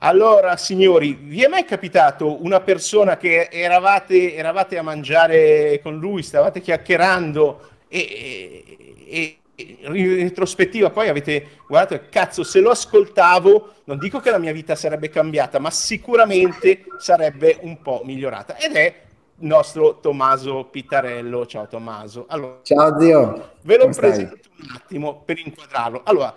Allora, 0.00 0.56
signori, 0.56 1.12
vi 1.20 1.42
è 1.42 1.48
mai 1.48 1.64
capitato 1.64 2.42
una 2.44 2.60
persona 2.60 3.16
che 3.16 3.48
eravate, 3.50 4.34
eravate 4.34 4.78
a 4.78 4.82
mangiare 4.82 5.80
con 5.82 5.98
lui, 5.98 6.22
stavate 6.22 6.60
chiacchierando 6.60 7.68
e, 7.88 8.64
e, 9.06 9.06
e 9.08 9.38
in 9.56 10.18
retrospettiva 10.22 10.90
poi 10.90 11.08
avete 11.08 11.56
guardato 11.66 12.06
cazzo, 12.10 12.44
se 12.44 12.60
lo 12.60 12.70
ascoltavo, 12.70 13.74
non 13.84 13.98
dico 13.98 14.20
che 14.20 14.30
la 14.30 14.38
mia 14.38 14.52
vita 14.52 14.76
sarebbe 14.76 15.08
cambiata, 15.08 15.58
ma 15.58 15.70
sicuramente 15.70 16.84
sarebbe 16.98 17.58
un 17.62 17.82
po' 17.82 18.02
migliorata. 18.04 18.56
Ed 18.56 18.76
è 18.76 18.94
il 19.40 19.46
nostro 19.46 19.98
Tommaso 19.98 20.64
Pittarello. 20.66 21.44
Ciao 21.46 21.66
Tommaso. 21.66 22.26
Allora, 22.28 22.60
Ciao 22.62 23.00
zio. 23.00 23.50
Ve 23.62 23.76
lo 23.76 23.82
Come 23.82 23.94
presento 23.94 24.36
stai? 24.40 24.68
un 24.68 24.76
attimo 24.76 25.22
per 25.24 25.38
inquadrarlo. 25.38 26.02
Allora, 26.04 26.36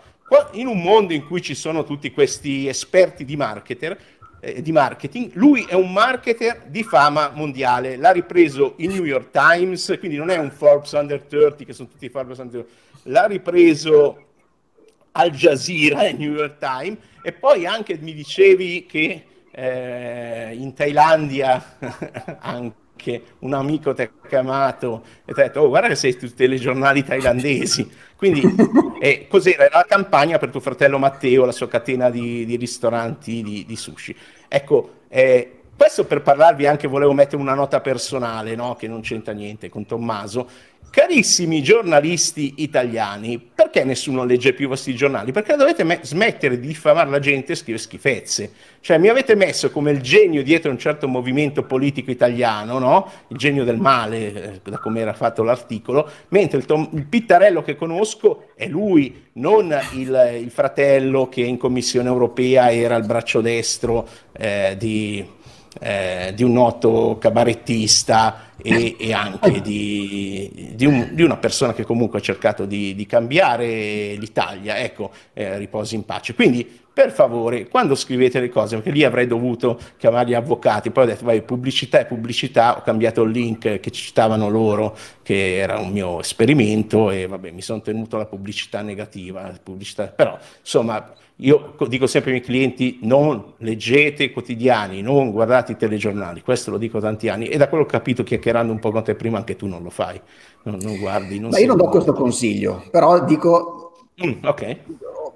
in 0.54 0.68
un 0.68 0.82
mondo 0.82 1.14
in 1.14 1.26
cui 1.26 1.42
ci 1.42 1.56
sono 1.56 1.84
tutti 1.84 2.12
questi 2.12 2.68
esperti 2.68 3.26
di, 3.26 3.36
marketer, 3.36 3.98
eh, 4.40 4.62
di 4.62 4.72
marketing, 4.72 5.32
lui 5.34 5.66
è 5.68 5.74
un 5.74 5.92
marketer 5.92 6.64
di 6.68 6.84
fama 6.84 7.32
mondiale. 7.34 7.98
L'ha 7.98 8.12
ripreso 8.12 8.76
il 8.78 8.90
New 8.90 9.04
York 9.04 9.32
Times, 9.32 9.96
quindi 10.00 10.18
non 10.18 10.30
è 10.30 10.38
un 10.38 10.52
Forbes 10.52 10.92
Under 10.92 11.22
30, 11.22 11.64
che 11.64 11.74
sono 11.74 11.90
tutti 11.90 12.10
Forbes 12.10 12.38
Under 12.38 12.64
30. 12.64 13.10
L'ha 13.12 13.26
ripreso 13.26 14.28
Al 15.14 15.32
Jazeera, 15.32 16.08
il 16.10 16.18
New 16.18 16.34
York 16.34 16.58
Times, 16.58 16.98
e 17.22 17.34
poi 17.34 17.66
anche 17.66 17.98
mi 18.00 18.14
dicevi 18.14 18.86
che 18.86 19.26
eh, 19.52 20.54
in 20.54 20.74
Thailandia 20.74 21.78
anche 22.40 22.80
che 23.02 23.24
un 23.40 23.54
amico 23.54 23.94
ti 23.94 24.04
ha 24.04 24.12
chiamato 24.28 25.04
e 25.26 25.34
ti 25.34 25.40
ha 25.40 25.44
detto, 25.44 25.62
oh 25.62 25.70
guarda 25.70 25.88
che 25.88 25.96
sei 25.96 26.12
su 26.12 26.20
tutti 26.20 26.44
i 26.44 26.60
giornali 26.60 27.04
thailandesi. 27.04 27.90
Quindi 28.16 28.44
eh, 29.02 29.26
cos'era? 29.28 29.66
Era 29.66 29.78
la 29.80 29.86
campagna 29.88 30.38
per 30.38 30.50
tuo 30.50 30.60
fratello 30.60 31.00
Matteo, 31.00 31.46
la 31.46 31.52
sua 31.52 31.68
catena 31.68 32.12
di, 32.12 32.46
di 32.46 32.56
ristoranti 32.56 33.42
di, 33.42 33.66
di, 33.66 33.76
sushi. 33.76 34.16
Ecco, 34.48 35.00
eh, 35.08 35.61
questo 35.78 36.06
per 36.06 36.22
parlarvi 36.22 36.68
anche 36.68 36.88
volevo 36.88 37.14
mettere 37.14 37.42
una 37.42 37.54
nota 37.54 37.82
personale, 37.82 38.56
no? 38.56 38.76
che 38.76 38.88
non 38.88 39.02
c'entra 39.02 39.34
niente 39.34 39.70
con 39.70 39.86
Tommaso. 39.86 40.48
Carissimi 40.92 41.64
giornalisti 41.64 42.56
italiani, 42.58 43.40
perché 43.40 43.86
nessuno 43.86 44.26
legge 44.26 44.52
più 44.52 44.66
i 44.66 44.68
vostri 44.68 44.94
giornali? 44.94 45.32
Perché 45.32 45.56
dovete 45.56 45.86
me- 45.86 46.00
smettere 46.02 46.60
di 46.60 46.68
diffamare 46.68 47.10
la 47.10 47.20
gente 47.20 47.54
e 47.54 47.56
scrivere 47.56 47.82
schifezze. 47.82 48.52
Cioè, 48.82 48.98
mi 48.98 49.08
avete 49.08 49.36
messo 49.36 49.72
come 49.72 49.92
il 49.92 50.02
genio 50.02 50.44
dietro 50.44 50.70
un 50.70 50.78
certo 50.78 51.08
movimento 51.08 51.64
politico 51.64 52.12
italiano, 52.12 52.78
no? 52.78 53.10
Il 53.30 53.38
genio 53.38 53.64
del 53.64 53.78
male, 53.78 54.34
eh, 54.34 54.60
da 54.64 54.80
come 54.80 55.00
era 55.00 55.14
fatto 55.14 55.44
l'articolo, 55.44 56.10
mentre 56.30 56.58
il, 56.58 56.66
tom- 56.66 56.90
il, 56.92 57.06
pittarello 57.06 57.62
che 57.62 57.78
conosco 57.78 58.50
è 58.56 58.68
lui, 58.68 59.30
non 59.34 59.74
il, 59.94 60.40
il, 60.42 60.52
fratello 60.52 61.30
che 61.30 61.42
in 61.42 61.58
Commissione 61.58 62.10
europea 62.10 62.70
era 62.70 62.98
il 62.98 63.06
braccio 63.06 63.40
destro 63.40 64.06
eh, 64.34 64.76
di, 64.78 65.26
eh, 65.80 66.34
di 66.36 66.44
un 66.44 66.54
noto 66.54 67.18
cabarettista 67.20 68.51
e, 68.62 68.96
e 68.98 69.14
anche 69.14 69.62
di, 69.62 70.72
di, 70.76 70.86
un, 70.86 71.10
di, 71.14 71.24
una 71.24 71.38
persona 71.38 71.74
che 71.74 71.84
comunque 71.84 72.20
ha 72.20 72.22
cercato 72.22 72.66
di, 72.66 72.96
di 72.96 73.06
cambiare 73.06 74.16
l'Italia, 74.16 74.80
ecco, 74.80 75.12
eh, 75.34 75.58
riposi 75.58 75.96
in 75.96 76.06
pace. 76.06 76.34
Quindi 76.34 76.80
per 76.94 77.12
favore, 77.12 77.70
quando 77.70 77.96
scrivete 77.96 78.42
le 78.42 78.50
cose, 78.50 78.76
perché 78.76 78.92
lì 78.92 79.06
avrei 79.06 79.26
dovuto 79.26 79.80
chiamare 79.98 80.30
gli 80.30 80.34
avvocati, 80.34 80.92
poi 80.92 81.06
ho 81.06 81.08
detto, 81.08 81.24
vai, 81.24 81.42
pubblicità 81.42 82.02
e 82.02 82.06
pubblicità, 82.06 82.78
ho 82.78 82.82
cambiato 82.82 83.22
il 83.22 83.32
link 83.32 83.80
che 83.80 83.92
citavano 83.92 84.50
loro, 84.50 84.98
che 85.24 85.56
era 85.56 85.80
un 85.80 85.90
mio 85.92 86.20
esperimento, 86.20 87.10
e 87.10 87.28
vabbè, 87.28 87.52
mi 87.52 87.62
sono 87.62 87.82
tenuto 87.82 88.18
la 88.18 88.26
pubblicità 88.26 88.82
negativa, 88.82 89.58
pubblicità, 89.64 90.08
però 90.08 90.38
insomma, 90.60 91.14
io 91.38 91.76
dico 91.88 92.08
sempre 92.08 92.32
ai 92.32 92.38
miei 92.38 92.48
clienti, 92.48 93.00
non 93.04 93.54
leggete 93.58 94.26
i 94.26 94.32
quotidiani, 94.32 95.02
non 95.02 95.32
guardate 95.32 95.72
i 95.72 95.78
telegiornali, 95.78 96.42
questo 96.42 96.72
lo 96.72 96.78
dico 96.78 97.00
tanti 97.00 97.30
anni, 97.30 97.48
e 97.48 97.58
da 97.58 97.70
quello 97.70 97.86
che 97.86 97.96
ho 97.96 98.00
capito, 98.00 98.24
chiacchierando 98.52 98.72
un 98.72 98.80
po' 98.80 98.92
con 98.92 99.04
te 99.04 99.16
prima, 99.16 99.38
anche 99.38 99.56
tu 99.56 99.68
non 99.68 99.82
lo 99.82 99.90
fai, 99.90 100.20
non, 100.64 100.78
non 100.82 100.98
guardi. 100.98 101.40
Non 101.40 101.50
Ma 101.52 101.60
io 101.60 101.68
non 101.68 101.78
do 101.78 101.88
questo 101.88 102.14
consiglio, 102.14 102.84
però 102.92 103.24
dico... 103.24 103.94
Mm, 104.24 104.46
ok 104.46 104.78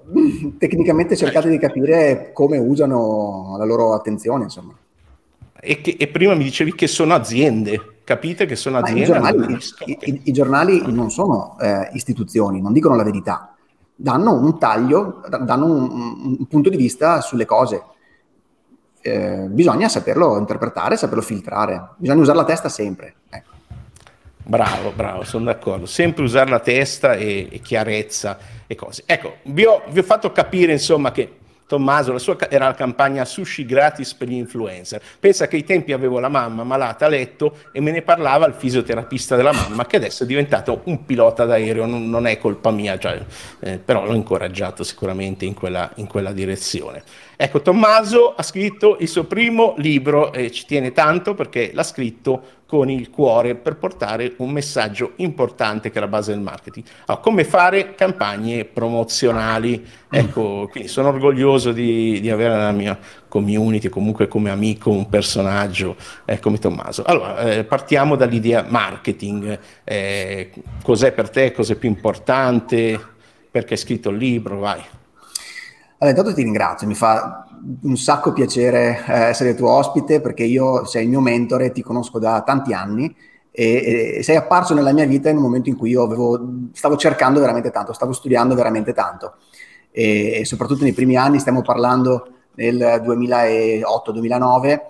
tecnicamente 0.58 1.16
cercate 1.16 1.48
di 1.48 1.58
capire 1.58 2.30
come 2.32 2.58
usano 2.58 3.56
la 3.58 3.64
loro 3.64 3.94
attenzione, 3.94 4.44
insomma. 4.44 4.72
E, 5.58 5.80
che, 5.80 5.96
e 5.98 6.06
prima 6.08 6.34
mi 6.34 6.44
dicevi 6.44 6.74
che 6.74 6.86
sono 6.86 7.14
aziende, 7.14 7.98
capite 8.04 8.46
che 8.46 8.54
sono 8.54 8.78
aziende? 8.78 9.02
I 9.02 9.06
giornali, 9.06 9.58
i, 9.86 9.98
i, 10.00 10.20
i 10.24 10.32
giornali, 10.32 10.82
non 10.92 11.10
sono 11.10 11.56
eh, 11.60 11.88
istituzioni, 11.94 12.60
non 12.60 12.72
dicono 12.72 12.94
la 12.94 13.02
verità, 13.02 13.56
danno 13.96 14.34
un 14.34 14.58
taglio, 14.58 15.22
danno 15.28 15.64
un, 15.64 16.36
un 16.38 16.46
punto 16.46 16.70
di 16.70 16.76
vista 16.76 17.20
sulle 17.20 17.46
cose. 17.46 17.82
Eh, 19.06 19.46
bisogna 19.48 19.88
saperlo 19.88 20.36
interpretare, 20.36 20.96
saperlo 20.96 21.22
filtrare, 21.22 21.90
bisogna 21.96 22.22
usare 22.22 22.38
la 22.38 22.44
testa 22.44 22.68
sempre. 22.68 23.14
Ecco. 23.30 23.50
Bravo, 24.42 24.90
bravo, 24.90 25.22
sono 25.22 25.44
d'accordo. 25.44 25.86
Sempre 25.86 26.24
usare 26.24 26.50
la 26.50 26.58
testa 26.58 27.14
e, 27.14 27.48
e 27.50 27.60
chiarezza 27.60 28.36
e 28.66 28.74
cose. 28.74 29.04
Ecco, 29.06 29.36
vi 29.44 29.64
ho, 29.64 29.82
vi 29.90 30.00
ho 30.00 30.02
fatto 30.02 30.32
capire 30.32 30.72
insomma 30.72 31.12
che 31.12 31.36
Tommaso, 31.66 32.12
la 32.12 32.20
sua 32.20 32.36
era 32.48 32.66
la 32.66 32.74
campagna 32.74 33.24
sushi 33.24 33.66
gratis 33.66 34.14
per 34.14 34.28
gli 34.28 34.34
influencer. 34.34 35.02
Pensa 35.18 35.48
che 35.48 35.56
ai 35.56 35.64
tempi 35.64 35.92
avevo 35.92 36.20
la 36.20 36.28
mamma 36.28 36.62
malata 36.62 37.06
a 37.06 37.08
letto 37.08 37.56
e 37.72 37.80
me 37.80 37.90
ne 37.90 38.02
parlava 38.02 38.46
il 38.46 38.54
fisioterapista 38.54 39.34
della 39.34 39.52
mamma, 39.52 39.84
che 39.84 39.96
adesso 39.96 40.22
è 40.22 40.26
diventato 40.26 40.82
un 40.84 41.04
pilota 41.04 41.44
d'aereo, 41.44 41.84
non, 41.84 42.08
non 42.08 42.26
è 42.28 42.38
colpa 42.38 42.70
mia, 42.70 42.96
cioè, 42.98 43.20
eh, 43.58 43.78
però 43.78 44.04
l'ho 44.04 44.14
incoraggiato 44.14 44.84
sicuramente 44.84 45.44
in 45.44 45.54
quella, 45.54 45.90
in 45.96 46.06
quella 46.06 46.30
direzione. 46.30 47.02
Ecco, 47.36 47.60
Tommaso 47.60 48.34
ha 48.34 48.42
scritto 48.42 48.96
il 49.00 49.08
suo 49.08 49.24
primo 49.24 49.74
libro 49.76 50.32
e 50.32 50.50
ci 50.50 50.64
tiene 50.64 50.92
tanto 50.92 51.34
perché 51.34 51.70
l'ha 51.74 51.82
scritto 51.82 52.42
con 52.66 52.90
il 52.90 53.10
cuore 53.10 53.54
per 53.54 53.76
portare 53.76 54.34
un 54.38 54.50
messaggio 54.50 55.12
importante 55.16 55.90
che 55.90 55.98
è 55.98 56.00
la 56.00 56.08
base 56.08 56.32
del 56.32 56.40
marketing. 56.40 56.86
Allora, 57.04 57.22
come 57.22 57.44
fare 57.44 57.94
campagne 57.94 58.64
promozionali? 58.64 59.86
Ecco, 60.10 60.66
quindi 60.70 60.88
sono 60.88 61.08
orgoglioso 61.08 61.72
di, 61.72 62.20
di 62.20 62.30
avere 62.30 62.54
nella 62.54 62.72
mia 62.72 62.98
community, 63.28 63.90
comunque 63.90 64.28
come 64.28 64.50
amico, 64.50 64.90
un 64.90 65.08
personaggio 65.08 65.96
eh, 66.24 66.40
come 66.40 66.58
Tommaso. 66.58 67.02
Allora, 67.04 67.38
eh, 67.40 67.64
partiamo 67.64 68.16
dall'idea 68.16 68.64
marketing. 68.66 69.58
Eh, 69.84 70.50
cos'è 70.82 71.12
per 71.12 71.28
te? 71.28 71.52
Cos'è 71.52 71.74
più 71.76 71.88
importante? 71.88 72.98
Perché 73.50 73.74
hai 73.74 73.78
scritto 73.78 74.08
il 74.08 74.16
libro? 74.16 74.58
Vai. 74.58 74.82
Allora, 75.98 76.14
intanto 76.14 76.34
ti 76.34 76.42
ringrazio, 76.42 76.86
mi 76.86 76.94
fa 76.94 77.46
un 77.82 77.96
sacco 77.96 78.34
piacere 78.34 79.02
eh, 79.06 79.12
essere 79.28 79.54
tuo 79.54 79.70
ospite 79.70 80.20
perché 80.20 80.44
io 80.44 80.84
sei 80.84 81.04
il 81.04 81.08
mio 81.08 81.20
mentore, 81.20 81.72
ti 81.72 81.80
conosco 81.80 82.18
da 82.18 82.42
tanti 82.42 82.74
anni 82.74 83.14
e, 83.50 84.16
e, 84.18 84.22
sei 84.22 84.36
apparso 84.36 84.74
nella 84.74 84.92
mia 84.92 85.06
vita 85.06 85.30
in 85.30 85.36
un 85.36 85.42
momento 85.42 85.70
in 85.70 85.76
cui 85.76 85.88
io 85.90 86.02
avevo, 86.02 86.68
stavo 86.72 86.96
cercando 86.96 87.40
veramente 87.40 87.70
tanto, 87.70 87.94
stavo 87.94 88.12
studiando 88.12 88.54
veramente 88.54 88.92
tanto. 88.92 89.36
E, 89.90 90.40
e 90.40 90.44
soprattutto 90.44 90.82
nei 90.82 90.92
primi 90.92 91.16
anni, 91.16 91.38
stiamo 91.38 91.62
parlando 91.62 92.28
nel 92.56 92.76
2008-2009, 93.02 94.80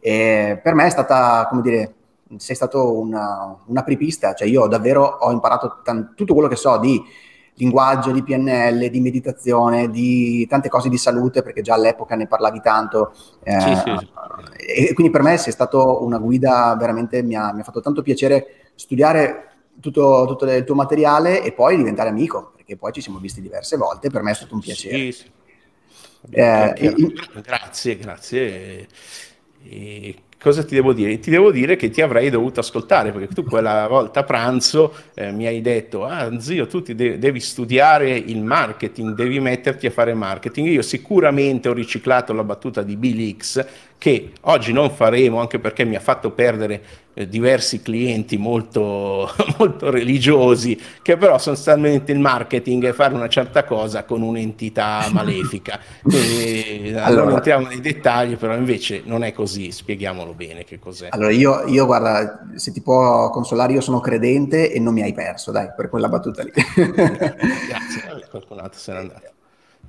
per 0.00 0.74
me 0.74 0.86
è 0.86 0.90
stata, 0.90 1.46
come 1.50 1.60
dire, 1.60 1.94
sei 2.36 2.56
stato 2.56 2.98
una, 2.98 3.54
un'apripista, 3.66 4.32
cioè 4.32 4.48
io 4.48 4.66
davvero 4.66 5.04
ho 5.04 5.30
imparato 5.30 5.82
t- 5.84 6.14
tutto 6.14 6.32
quello 6.32 6.48
che 6.48 6.56
so 6.56 6.78
di 6.78 7.02
linguaggio, 7.54 8.10
di 8.10 8.22
PNL, 8.22 8.88
di 8.88 9.00
meditazione, 9.00 9.90
di 9.90 10.46
tante 10.48 10.68
cose 10.68 10.88
di 10.88 10.98
salute, 10.98 11.42
perché 11.42 11.62
già 11.62 11.74
all'epoca 11.74 12.16
ne 12.16 12.26
parlavi 12.26 12.60
tanto. 12.60 13.14
Eh, 13.42 13.60
sì, 13.60 13.74
sì, 13.76 13.96
sì. 13.98 14.08
E 14.88 14.92
quindi 14.94 15.12
per 15.12 15.22
me 15.22 15.36
sei 15.36 15.52
stato 15.52 16.02
una 16.02 16.18
guida, 16.18 16.76
veramente 16.78 17.22
mi 17.22 17.36
ha, 17.36 17.52
mi 17.52 17.60
ha 17.60 17.64
fatto 17.64 17.80
tanto 17.80 18.02
piacere 18.02 18.70
studiare 18.74 19.48
tutto, 19.80 20.24
tutto, 20.26 20.50
il 20.50 20.64
tuo 20.64 20.74
materiale 20.74 21.42
e 21.42 21.52
poi 21.52 21.76
diventare 21.76 22.08
amico, 22.08 22.52
perché 22.56 22.76
poi 22.76 22.92
ci 22.92 23.00
siamo 23.00 23.18
visti 23.18 23.40
diverse 23.40 23.76
volte, 23.76 24.10
per 24.10 24.22
me 24.22 24.32
è 24.32 24.34
stato 24.34 24.54
un 24.54 24.60
piacere. 24.60 24.96
Sì, 24.96 25.12
sì. 25.12 25.32
Eh, 26.30 26.94
grazie, 27.42 27.96
grazie. 27.98 28.88
E 29.66 30.16
cosa 30.44 30.62
ti 30.62 30.74
devo 30.74 30.92
dire? 30.92 31.18
Ti 31.18 31.30
devo 31.30 31.50
dire 31.50 31.74
che 31.74 31.88
ti 31.88 32.02
avrei 32.02 32.28
dovuto 32.28 32.60
ascoltare 32.60 33.12
perché 33.12 33.32
tu 33.32 33.44
quella 33.44 33.86
volta 33.88 34.20
a 34.20 34.24
pranzo 34.24 34.92
eh, 35.14 35.32
mi 35.32 35.46
hai 35.46 35.62
detto, 35.62 36.04
ah 36.04 36.38
zio, 36.38 36.66
tu 36.66 36.82
de- 36.82 37.18
devi 37.18 37.40
studiare 37.40 38.10
il 38.10 38.42
marketing, 38.42 39.14
devi 39.14 39.40
metterti 39.40 39.86
a 39.86 39.90
fare 39.90 40.12
marketing. 40.12 40.68
Io 40.68 40.82
sicuramente 40.82 41.70
ho 41.70 41.72
riciclato 41.72 42.34
la 42.34 42.44
battuta 42.44 42.82
di 42.82 42.94
Bill 42.96 43.36
X 43.38 43.66
che 43.98 44.32
oggi 44.42 44.72
non 44.72 44.90
faremo 44.90 45.40
anche 45.40 45.58
perché 45.58 45.84
mi 45.84 45.96
ha 45.96 46.00
fatto 46.00 46.30
perdere 46.30 46.82
eh, 47.14 47.28
diversi 47.28 47.80
clienti 47.80 48.36
molto, 48.36 49.30
molto 49.56 49.90
religiosi 49.90 50.78
che 51.00 51.16
però 51.16 51.38
sostanzialmente 51.38 52.12
il 52.12 52.18
marketing 52.18 52.86
è 52.86 52.92
fare 52.92 53.14
una 53.14 53.28
certa 53.28 53.64
cosa 53.64 54.04
con 54.04 54.22
un'entità 54.22 55.06
malefica. 55.12 55.78
Quindi, 56.02 56.90
eh, 56.90 56.98
allora, 56.98 57.24
non 57.24 57.34
entriamo 57.34 57.68
nei 57.68 57.80
dettagli, 57.80 58.36
però 58.36 58.54
invece 58.56 59.02
non 59.04 59.22
è 59.22 59.32
così, 59.32 59.70
spieghiamolo 59.70 60.34
bene 60.34 60.64
che 60.64 60.78
cos'è. 60.78 61.08
Allora 61.10 61.30
io, 61.30 61.64
io 61.66 61.86
guarda, 61.86 62.46
se 62.56 62.72
ti 62.72 62.82
può 62.82 63.30
consolare, 63.30 63.72
io 63.72 63.80
sono 63.80 64.00
credente 64.00 64.72
e 64.72 64.80
non 64.80 64.92
mi 64.92 65.02
hai 65.02 65.12
perso, 65.12 65.52
dai, 65.52 65.68
per 65.74 65.88
quella 65.88 66.08
battuta 66.08 66.42
lì. 66.42 66.50
Grazie, 66.74 68.26
qualcun 68.28 68.58
altro 68.58 68.78
se 68.78 68.92
n'è 68.92 68.98
andato. 68.98 69.33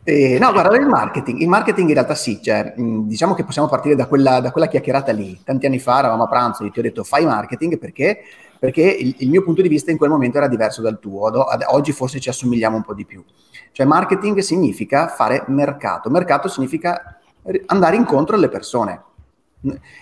Eh, 0.07 0.37
no, 0.37 0.51
guarda, 0.51 0.77
il 0.77 0.85
marketing, 0.85 1.39
il 1.39 1.47
marketing 1.47 1.87
in 1.87 1.95
realtà 1.95 2.13
sì, 2.13 2.39
cioè, 2.39 2.75
mh, 2.77 3.07
diciamo 3.07 3.33
che 3.33 3.43
possiamo 3.43 3.67
partire 3.67 3.95
da 3.95 4.05
quella, 4.05 4.39
da 4.39 4.51
quella, 4.51 4.67
chiacchierata 4.67 5.11
lì. 5.11 5.41
Tanti 5.43 5.65
anni 5.65 5.79
fa 5.79 5.97
eravamo 5.97 6.25
a 6.25 6.27
pranzo 6.27 6.63
e 6.63 6.69
ti 6.69 6.77
ho 6.77 6.83
detto 6.83 7.03
fai 7.03 7.25
marketing 7.25 7.79
perché, 7.79 8.19
perché 8.59 8.83
il, 8.83 9.15
il, 9.17 9.29
mio 9.31 9.41
punto 9.41 9.63
di 9.63 9.67
vista 9.67 9.89
in 9.89 9.97
quel 9.97 10.11
momento 10.11 10.37
era 10.37 10.47
diverso 10.47 10.83
dal 10.83 10.99
tuo, 10.99 11.25
ad, 11.25 11.63
oggi 11.69 11.91
forse 11.91 12.19
ci 12.19 12.29
assomigliamo 12.29 12.75
un 12.75 12.83
po' 12.83 12.93
di 12.93 13.03
più. 13.03 13.23
Cioè 13.71 13.87
marketing 13.87 14.37
significa 14.41 15.07
fare 15.07 15.43
mercato, 15.47 16.11
mercato 16.11 16.49
significa 16.49 17.17
andare 17.65 17.95
incontro 17.95 18.35
alle 18.35 18.49
persone. 18.49 19.01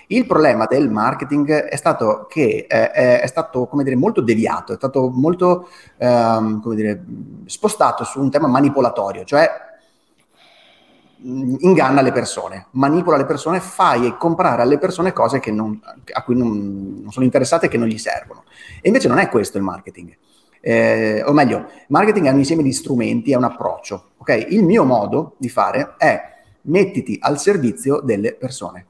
Il 0.07 0.25
problema 0.25 0.65
del 0.65 0.89
marketing 0.89 1.49
è 1.49 1.77
stato 1.77 2.27
che 2.29 2.65
eh, 2.67 2.91
è 3.21 3.27
stato, 3.27 3.69
dire, 3.75 3.95
molto 3.95 4.19
deviato, 4.19 4.73
è 4.73 4.75
stato 4.75 5.09
molto, 5.09 5.69
ehm, 5.95 6.73
dire, 6.75 7.05
spostato 7.45 8.03
su 8.03 8.19
un 8.19 8.29
tema 8.29 8.49
manipolatorio, 8.49 9.23
cioè 9.23 9.71
inganna 11.23 12.01
le 12.01 12.11
persone, 12.11 12.67
manipola 12.71 13.17
le 13.17 13.25
persone, 13.25 13.59
fai 13.59 14.15
comprare 14.17 14.61
alle 14.61 14.77
persone 14.77 15.13
cose 15.13 15.39
non, 15.51 15.79
a 16.11 16.23
cui 16.23 16.37
non, 16.37 17.01
non, 17.01 17.11
sono 17.11 17.25
interessate 17.25 17.67
e 17.67 17.69
che 17.69 17.77
non 17.77 17.87
gli 17.87 17.97
servono. 17.97 18.43
E 18.81 18.87
invece 18.87 19.07
non 19.07 19.19
è 19.19 19.29
questo 19.29 19.57
il 19.57 19.63
marketing. 19.63 20.15
Eh, 20.59 21.21
o 21.25 21.33
meglio, 21.33 21.69
marketing 21.87 22.27
è 22.27 22.31
un 22.31 22.39
insieme 22.39 22.63
di 22.63 22.73
strumenti, 22.73 23.31
è 23.31 23.35
un 23.35 23.43
approccio. 23.43 24.11
Okay? 24.17 24.47
Il 24.49 24.63
mio 24.63 24.83
modo 24.83 25.35
di 25.37 25.49
fare 25.49 25.95
è 25.97 26.21
mettiti 26.61 27.17
al 27.21 27.39
servizio 27.39 27.99
delle 28.01 28.33
persone. 28.33 28.85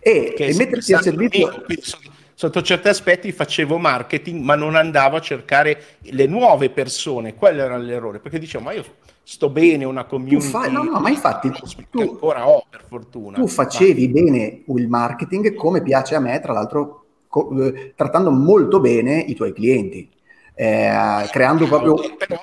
E, 0.00 0.34
e 0.36 0.54
mettersi 0.54 0.92
al 0.92 1.02
servizio... 1.02 1.64
Mio, 1.66 2.12
sotto 2.34 2.62
certi 2.62 2.88
aspetti 2.88 3.32
facevo 3.32 3.78
marketing, 3.78 4.42
ma 4.42 4.54
non 4.54 4.74
andavo 4.74 5.16
a 5.16 5.20
cercare 5.20 5.98
le 6.00 6.26
nuove 6.26 6.70
persone. 6.70 7.34
Quello 7.34 7.62
era 7.62 7.76
l'errore, 7.76 8.18
perché 8.18 8.38
dicevo, 8.38 8.64
ma 8.64 8.72
io 8.72 8.84
sto 9.22 9.48
bene, 9.48 9.84
una 9.84 10.04
community. 10.04 10.48
Fai, 10.48 10.70
no, 10.70 10.82
no, 10.82 11.00
ma 11.00 11.08
infatti 11.08 11.50
tu, 11.90 12.00
ancora 12.00 12.48
ho 12.48 12.64
per 12.68 12.84
fortuna. 12.86 13.38
Tu 13.38 13.46
facevi 13.46 14.06
ma... 14.08 14.12
bene 14.20 14.62
il 14.66 14.88
marketing 14.88 15.54
come 15.54 15.82
piace 15.82 16.14
a 16.14 16.20
me, 16.20 16.38
tra 16.40 16.52
l'altro 16.52 17.04
co- 17.28 17.50
eh, 17.62 17.94
trattando 17.96 18.30
molto 18.30 18.80
bene 18.80 19.18
i 19.18 19.34
tuoi 19.34 19.52
clienti, 19.52 20.10
eh, 20.54 21.28
creando 21.30 21.66
proprio... 21.66 21.94
Però 22.16 22.40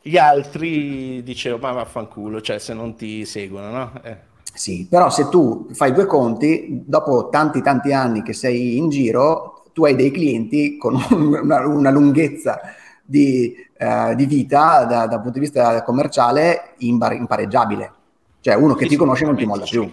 gli 0.00 0.16
altri 0.16 1.22
dicevo, 1.22 1.58
ma 1.58 1.72
vaffanculo, 1.72 2.40
cioè 2.40 2.58
se 2.58 2.72
non 2.72 2.94
ti 2.94 3.24
seguono, 3.26 3.70
no? 3.70 3.92
Eh. 4.02 4.16
Sì, 4.58 4.88
però 4.90 5.08
se 5.08 5.28
tu 5.28 5.68
fai 5.70 5.92
due 5.92 6.04
conti, 6.04 6.82
dopo 6.84 7.28
tanti 7.28 7.62
tanti 7.62 7.92
anni 7.92 8.24
che 8.24 8.32
sei 8.32 8.76
in 8.76 8.88
giro, 8.88 9.62
tu 9.72 9.84
hai 9.84 9.94
dei 9.94 10.10
clienti 10.10 10.76
con 10.76 10.98
una, 11.14 11.64
una 11.64 11.90
lunghezza 11.90 12.60
di, 13.04 13.54
eh, 13.76 14.14
di 14.16 14.26
vita 14.26 14.84
da, 14.84 15.06
dal 15.06 15.20
punto 15.20 15.38
di 15.38 15.40
vista 15.40 15.84
commerciale 15.84 16.72
imbar- 16.78 17.14
impareggiabile. 17.14 17.92
Cioè 18.40 18.56
uno 18.56 18.74
che 18.74 18.86
ti 18.86 18.96
conosce 18.96 19.24
non 19.24 19.36
ti 19.36 19.46
molla 19.46 19.64
più. 19.64 19.88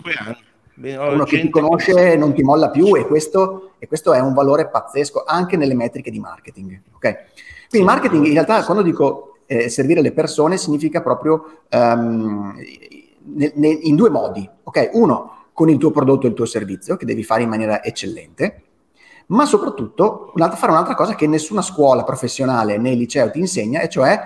Uno 0.77 1.23
che 1.25 1.41
ti 1.41 1.49
conosce 1.51 2.15
non 2.15 2.33
ti 2.33 2.41
molla 2.41 2.71
più 2.71 2.95
e 2.95 3.05
questo, 3.05 3.73
e 3.77 3.87
questo, 3.87 4.13
è 4.13 4.19
un 4.19 4.33
valore 4.33 4.67
pazzesco 4.67 5.25
anche 5.27 5.57
nelle 5.57 5.75
metriche 5.75 6.09
di 6.09 6.19
marketing. 6.19 6.81
Okay? 6.95 7.15
Quindi 7.69 7.87
marketing 7.87 8.25
in 8.25 8.33
realtà 8.33 8.63
quando 8.65 8.81
dico 8.81 9.37
eh, 9.45 9.69
servire 9.69 10.01
le 10.01 10.11
persone 10.11 10.57
significa 10.57 11.03
proprio 11.03 11.59
um, 11.69 12.55
ne, 13.25 13.51
ne, 13.55 13.67
in 13.67 13.95
due 13.95 14.09
modi. 14.09 14.47
Okay? 14.63 14.89
Uno 14.93 15.47
con 15.53 15.69
il 15.69 15.77
tuo 15.77 15.91
prodotto 15.91 16.25
e 16.25 16.29
il 16.29 16.35
tuo 16.35 16.45
servizio 16.45 16.97
che 16.97 17.05
devi 17.05 17.23
fare 17.23 17.43
in 17.43 17.49
maniera 17.49 17.83
eccellente 17.83 18.65
ma 19.27 19.45
soprattutto 19.45 20.31
fare 20.35 20.71
un'altra 20.71 20.93
cosa 20.95 21.15
che 21.15 21.27
nessuna 21.27 21.61
scuola 21.61 22.03
professionale 22.03 22.77
né 22.77 22.93
liceo 22.93 23.31
ti 23.31 23.39
insegna, 23.39 23.81
e 23.81 23.89
cioè 23.89 24.19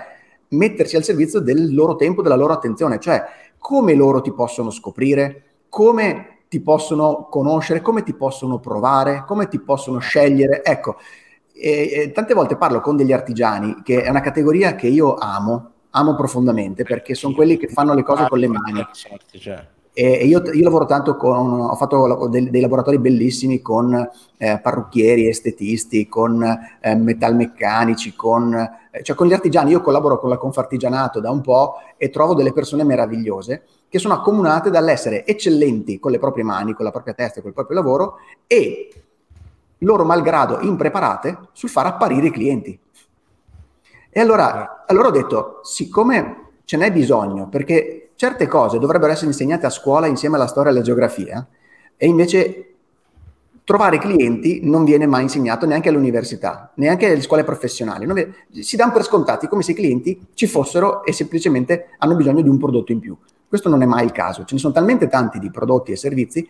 mettersi 0.48 0.96
al 0.96 1.04
servizio 1.04 1.40
del 1.40 1.74
loro 1.74 1.96
tempo, 1.96 2.22
della 2.22 2.36
loro 2.36 2.52
attenzione, 2.52 2.98
cioè 2.98 3.24
come 3.58 3.94
loro 3.94 4.20
ti 4.20 4.32
possono 4.32 4.70
scoprire, 4.70 5.44
come 5.68 6.38
ti 6.48 6.60
possono 6.60 7.28
conoscere, 7.30 7.80
come 7.80 8.02
ti 8.02 8.14
possono 8.14 8.58
provare, 8.58 9.24
come 9.26 9.48
ti 9.48 9.60
possono 9.60 9.98
scegliere. 9.98 10.62
Ecco, 10.64 10.96
e, 11.52 11.90
e, 11.92 12.12
tante 12.12 12.34
volte 12.34 12.56
parlo 12.56 12.80
con 12.80 12.96
degli 12.96 13.12
artigiani, 13.12 13.82
che 13.82 14.02
è 14.02 14.10
una 14.10 14.20
categoria 14.20 14.74
che 14.74 14.88
io 14.88 15.14
amo, 15.14 15.70
amo 15.90 16.14
profondamente, 16.14 16.84
perché 16.84 17.14
sono 17.14 17.34
quelli 17.34 17.56
che 17.56 17.68
fanno 17.68 17.94
le 17.94 18.02
cose 18.02 18.26
con 18.28 18.38
le 18.38 18.48
mani. 18.48 18.86
Cioè. 19.32 19.66
E 19.92 20.24
io, 20.24 20.40
io, 20.52 20.62
lavoro 20.62 20.86
tanto 20.86 21.16
con, 21.16 21.60
ho 21.60 21.74
fatto 21.74 22.28
dei, 22.28 22.48
dei 22.48 22.60
laboratori 22.60 22.98
bellissimi 22.98 23.60
con 23.60 24.08
eh, 24.36 24.60
parrucchieri, 24.62 25.26
estetisti, 25.26 26.08
con 26.08 26.42
eh, 26.80 26.94
metalmeccanici, 26.94 28.14
con, 28.14 28.54
eh, 28.54 29.02
cioè 29.02 29.16
con 29.16 29.26
gli 29.26 29.32
artigiani. 29.32 29.72
Io 29.72 29.80
collaboro 29.80 30.18
con 30.20 30.30
la 30.30 30.38
Confartigianato 30.38 31.18
da 31.20 31.30
un 31.30 31.40
po' 31.40 31.74
e 31.96 32.08
trovo 32.08 32.34
delle 32.34 32.52
persone 32.52 32.84
meravigliose 32.84 33.62
che 33.88 33.98
sono 33.98 34.14
accomunate 34.14 34.70
dall'essere 34.70 35.26
eccellenti 35.26 35.98
con 35.98 36.12
le 36.12 36.20
proprie 36.20 36.44
mani, 36.44 36.72
con 36.74 36.84
la 36.84 36.92
propria 36.92 37.12
testa 37.12 37.42
col 37.42 37.52
proprio 37.52 37.76
lavoro 37.76 38.18
e 38.46 38.92
loro 39.78 40.04
malgrado 40.04 40.60
impreparate 40.60 41.48
sul 41.52 41.68
far 41.68 41.86
apparire 41.86 42.28
i 42.28 42.30
clienti. 42.30 42.78
E 44.10 44.20
allora, 44.20 44.84
allora 44.86 45.08
ho 45.08 45.12
detto, 45.12 45.60
siccome 45.62 46.48
ce 46.64 46.76
n'è 46.76 46.92
bisogno, 46.92 47.48
perché 47.48 48.10
certe 48.16 48.46
cose 48.46 48.78
dovrebbero 48.78 49.12
essere 49.12 49.28
insegnate 49.28 49.66
a 49.66 49.70
scuola 49.70 50.06
insieme 50.06 50.36
alla 50.36 50.46
storia 50.46 50.70
e 50.70 50.74
alla 50.74 50.82
geografia 50.82 51.46
e 51.96 52.06
invece 52.06 52.64
trovare 53.62 53.98
clienti 53.98 54.60
non 54.64 54.84
viene 54.84 55.06
mai 55.06 55.22
insegnato 55.22 55.64
neanche 55.64 55.90
all'università, 55.90 56.72
neanche 56.74 57.06
alle 57.06 57.20
scuole 57.22 57.44
professionali. 57.44 58.04
Viene, 58.04 58.34
si 58.50 58.76
danno 58.76 58.92
per 58.92 59.04
scontati 59.04 59.46
come 59.46 59.62
se 59.62 59.72
i 59.72 59.74
clienti 59.74 60.26
ci 60.34 60.48
fossero 60.48 61.04
e 61.04 61.12
semplicemente 61.12 61.90
hanno 61.98 62.16
bisogno 62.16 62.42
di 62.42 62.48
un 62.48 62.58
prodotto 62.58 62.90
in 62.90 62.98
più. 62.98 63.16
Questo 63.46 63.68
non 63.68 63.82
è 63.82 63.86
mai 63.86 64.04
il 64.04 64.12
caso. 64.12 64.44
Ce 64.44 64.54
ne 64.54 64.60
sono 64.60 64.72
talmente 64.72 65.06
tanti 65.08 65.38
di 65.38 65.50
prodotti 65.50 65.92
e 65.92 65.96
servizi 65.96 66.48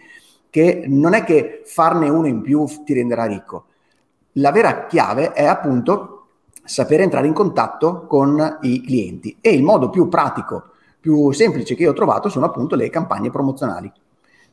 che 0.49 0.85
non 0.87 1.13
è 1.13 1.25
che 1.25 1.63
farne 1.67 2.09
uno 2.09 2.27
in 2.27 2.41
più 2.41 2.65
ti 2.85 2.95
renderà 2.95 3.27
ricco. 3.27 3.65
La 4.33 4.51
vera 4.51 4.87
chiave 4.87 5.33
è 5.33 5.45
appunto 5.45 6.20
sapere 6.65 7.03
entrare 7.03 7.27
in 7.27 7.33
contatto 7.33 8.07
con 8.07 8.59
i 8.63 8.83
clienti 8.83 9.37
e 9.41 9.51
il 9.51 9.63
modo 9.63 9.91
più 9.91 10.09
pratico 10.09 10.71
più 11.01 11.33
semplici 11.33 11.75
che 11.75 11.85
io 11.85 11.91
ho 11.91 11.95
trovato 11.95 12.29
sono 12.29 12.47
appunto 12.47 12.77
le 12.77 12.91
campagne 12.91 13.31
promozionali. 13.31 13.91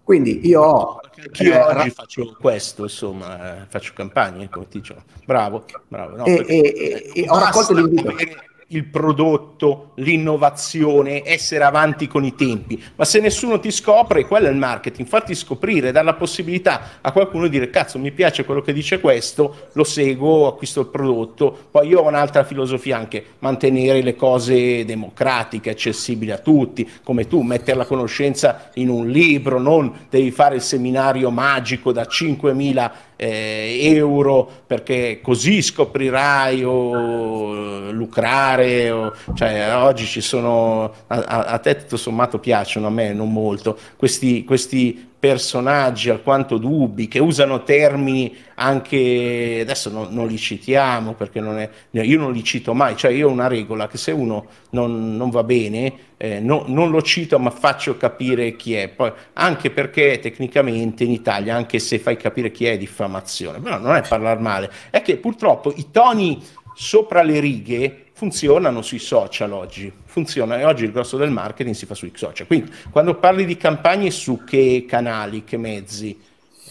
Quindi 0.01 0.47
io 0.47 0.61
ho... 0.61 1.01
Io 1.39 1.53
eh, 1.53 1.59
oggi 1.59 1.89
faccio 1.89 2.37
questo, 2.39 2.83
insomma, 2.83 3.63
eh, 3.63 3.65
faccio 3.67 3.91
campagne, 3.93 4.49
come 4.49 4.67
ti 4.69 4.79
dicevo. 4.79 5.01
Bravo, 5.25 5.65
bravo. 5.89 6.15
No, 6.15 6.25
e, 6.25 6.45
e, 6.47 7.11
e 7.13 7.25
ho 7.27 7.37
raccolto 7.37 7.73
l'invito. 7.73 8.09
Avere 8.09 8.45
il 8.69 8.85
prodotto, 8.85 9.91
l'innovazione, 9.95 11.21
essere 11.23 11.63
avanti 11.63 12.07
con 12.07 12.25
i 12.25 12.35
tempi, 12.35 12.81
ma 12.95 13.05
se 13.05 13.21
nessuno 13.21 13.59
ti 13.59 13.71
scopre, 13.71 14.25
quello 14.25 14.47
è 14.47 14.51
il 14.51 14.57
marketing, 14.57 15.07
farti 15.07 15.35
scoprire, 15.35 15.93
dare 15.93 16.05
la 16.05 16.15
possibilità 16.15 16.99
a 16.99 17.11
qualcuno 17.13 17.43
di 17.43 17.51
dire 17.51 17.69
cazzo 17.69 17.97
mi 17.97 18.11
piace 18.11 18.43
quello 18.43 18.61
che 18.61 18.73
dice 18.73 18.99
questo, 18.99 19.69
lo 19.71 19.85
seguo, 19.85 20.47
acquisto 20.47 20.81
il 20.81 20.87
prodotto, 20.87 21.57
poi 21.71 21.87
io 21.87 22.01
ho 22.01 22.07
un'altra 22.07 22.43
filosofia 22.43 22.97
anche, 22.97 23.23
mantenere 23.39 24.01
le 24.01 24.15
cose 24.15 24.83
democratiche, 24.83 25.69
accessibili 25.69 26.31
a 26.31 26.37
tutti, 26.37 26.89
come 27.03 27.25
tu, 27.27 27.41
mettere 27.41 27.77
la 27.77 27.85
conoscenza 27.85 28.71
in 28.73 28.89
un 28.89 29.07
libro, 29.07 29.59
non 29.59 30.07
devi 30.09 30.31
fare 30.31 30.55
il 30.55 30.61
seminario 30.61 31.29
magico 31.29 31.93
da 31.93 32.03
5.000 32.03 32.91
eh, 33.17 33.79
euro 33.81 34.49
perché 34.65 35.19
così 35.21 35.61
scoprirai 35.61 36.63
o 36.63 37.91
lucrare, 37.91 38.56
o, 38.57 39.13
cioè 39.33 39.75
oggi 39.75 40.05
ci 40.05 40.21
sono, 40.21 40.93
a, 41.07 41.17
a, 41.17 41.57
te 41.59 41.75
tutto 41.77 41.97
sommato 41.97 42.39
piacciono, 42.39 42.87
a 42.87 42.91
me 42.91 43.13
non 43.13 43.31
molto, 43.31 43.77
questi, 43.97 44.43
questi 44.43 45.09
personaggi 45.19 46.11
alquanto 46.11 46.57
dubbi 46.57 47.07
che 47.07 47.17
usano 47.17 47.63
termini 47.63 48.35
anche 48.55 49.57
adesso 49.61 49.89
non, 49.89 50.09
non 50.11 50.27
li 50.27 50.37
citiamo 50.37 51.13
perché 51.13 51.39
non 51.39 51.57
è, 51.57 51.67
io 51.89 52.19
non 52.19 52.31
li 52.31 52.43
cito 52.43 52.75
mai 52.75 52.95
cioè 52.95 53.09
io 53.09 53.27
ho 53.27 53.31
una 53.31 53.47
regola 53.47 53.87
che 53.87 53.97
se 53.97 54.11
uno 54.11 54.45
non, 54.69 55.15
non 55.17 55.31
va 55.31 55.43
bene 55.43 56.07
eh, 56.17 56.39
no, 56.39 56.63
non 56.67 56.89
lo 56.89 57.01
cito 57.01 57.39
ma 57.39 57.51
faccio 57.51 57.95
capire 57.95 58.55
chi 58.55 58.73
è. 58.73 58.89
Poi, 58.89 59.11
anche 59.33 59.69
perché 59.69 60.19
tecnicamente 60.19 61.03
in 61.03 61.11
Italia 61.11 61.55
anche 61.55 61.79
se 61.79 61.99
fai 61.99 62.17
capire 62.17 62.51
chi 62.51 62.65
è, 62.65 62.71
è 62.71 62.77
diffamazione 62.77 63.59
però 63.59 63.77
non 63.77 63.95
è 63.95 64.01
parlare 64.07 64.39
male. 64.39 64.71
È 64.89 65.01
che 65.01 65.17
purtroppo 65.17 65.71
i 65.75 65.91
toni 65.91 66.43
sopra 66.73 67.21
le 67.21 67.39
righe 67.39 68.06
funzionano 68.17 68.81
sui 68.81 68.97
social 68.97 69.51
oggi, 69.51 69.93
funziona 70.05 70.57
e 70.57 70.65
oggi 70.65 70.85
il 70.85 70.91
grosso 70.91 71.17
del 71.17 71.29
marketing 71.29 71.75
si 71.75 71.85
fa 71.85 71.93
sui 71.93 72.11
social. 72.15 72.47
Quindi 72.47 72.73
quando 72.89 73.13
parli 73.19 73.45
di 73.45 73.57
campagne 73.57 74.09
su 74.09 74.43
che 74.43 74.85
canali, 74.87 75.43
che 75.43 75.57
mezzi? 75.57 76.19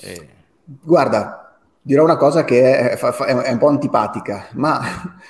Eh... 0.00 0.28
Guarda, 0.64 1.56
dirò 1.80 2.02
una 2.02 2.16
cosa 2.16 2.42
che 2.42 2.96
è, 2.96 2.98
è 2.98 3.52
un 3.52 3.58
po' 3.58 3.68
antipatica, 3.68 4.48
ma 4.54 5.20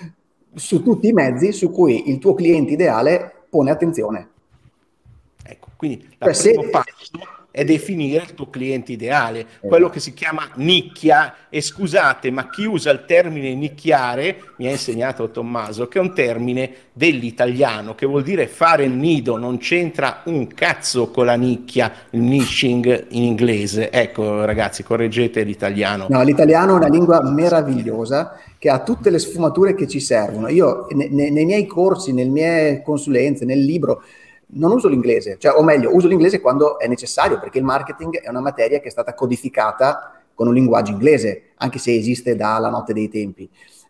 su 0.54 0.82
tutti 0.82 1.08
i 1.08 1.12
mezzi 1.12 1.52
su 1.52 1.70
cui 1.70 2.08
il 2.08 2.18
tuo 2.18 2.32
cliente 2.32 2.72
ideale 2.72 3.44
pone 3.50 3.70
attenzione. 3.70 4.28
Ecco, 5.42 5.68
quindi 5.76 6.02
il 6.02 6.16
cioè, 6.18 6.32
se... 6.32 6.68
passo 6.70 7.10
è 7.56 7.64
definire 7.64 8.22
il 8.22 8.34
tuo 8.34 8.50
cliente 8.50 8.92
ideale, 8.92 9.46
quello 9.60 9.88
che 9.88 9.98
si 9.98 10.12
chiama 10.12 10.46
nicchia. 10.56 11.34
E 11.48 11.62
scusate, 11.62 12.30
ma 12.30 12.50
chi 12.50 12.66
usa 12.66 12.90
il 12.90 13.06
termine 13.06 13.54
nicchiare, 13.54 14.42
mi 14.58 14.66
ha 14.66 14.70
insegnato 14.70 15.30
Tommaso, 15.30 15.88
che 15.88 15.98
è 15.98 16.02
un 16.02 16.12
termine 16.12 16.70
dell'italiano, 16.92 17.94
che 17.94 18.04
vuol 18.04 18.22
dire 18.24 18.46
fare 18.46 18.84
il 18.84 18.92
nido, 18.92 19.38
non 19.38 19.56
c'entra 19.56 20.20
un 20.26 20.48
cazzo 20.48 21.10
con 21.10 21.24
la 21.24 21.36
nicchia, 21.36 21.90
il 22.10 22.20
niching 22.20 23.06
in 23.12 23.22
inglese. 23.22 23.90
Ecco 23.90 24.44
ragazzi, 24.44 24.82
correggete 24.82 25.42
l'italiano. 25.42 26.08
No, 26.10 26.22
l'italiano 26.22 26.72
è 26.72 26.76
una 26.76 26.88
lingua 26.88 27.22
meravigliosa 27.22 28.38
che 28.58 28.68
ha 28.68 28.82
tutte 28.82 29.08
le 29.08 29.18
sfumature 29.18 29.74
che 29.74 29.88
ci 29.88 30.00
servono. 30.00 30.48
Io 30.48 30.88
ne, 30.90 31.08
ne, 31.08 31.30
nei 31.30 31.46
miei 31.46 31.64
corsi, 31.64 32.12
nelle 32.12 32.28
mie 32.28 32.82
consulenze, 32.82 33.46
nel 33.46 33.64
libro, 33.64 34.02
non 34.48 34.72
uso 34.72 34.88
l'inglese, 34.88 35.36
cioè, 35.38 35.56
o 35.56 35.62
meglio, 35.62 35.94
uso 35.94 36.06
l'inglese 36.06 36.40
quando 36.40 36.78
è 36.78 36.86
necessario, 36.86 37.38
perché 37.38 37.58
il 37.58 37.64
marketing 37.64 38.20
è 38.20 38.28
una 38.28 38.40
materia 38.40 38.78
che 38.78 38.88
è 38.88 38.90
stata 38.90 39.14
codificata 39.14 40.12
con 40.34 40.46
un 40.46 40.54
linguaggio 40.54 40.92
inglese, 40.92 41.52
anche 41.56 41.78
se 41.78 41.94
esiste 41.94 42.36
dalla 42.36 42.68
notte 42.68 42.92
dei 42.92 43.08
tempi. 43.08 43.48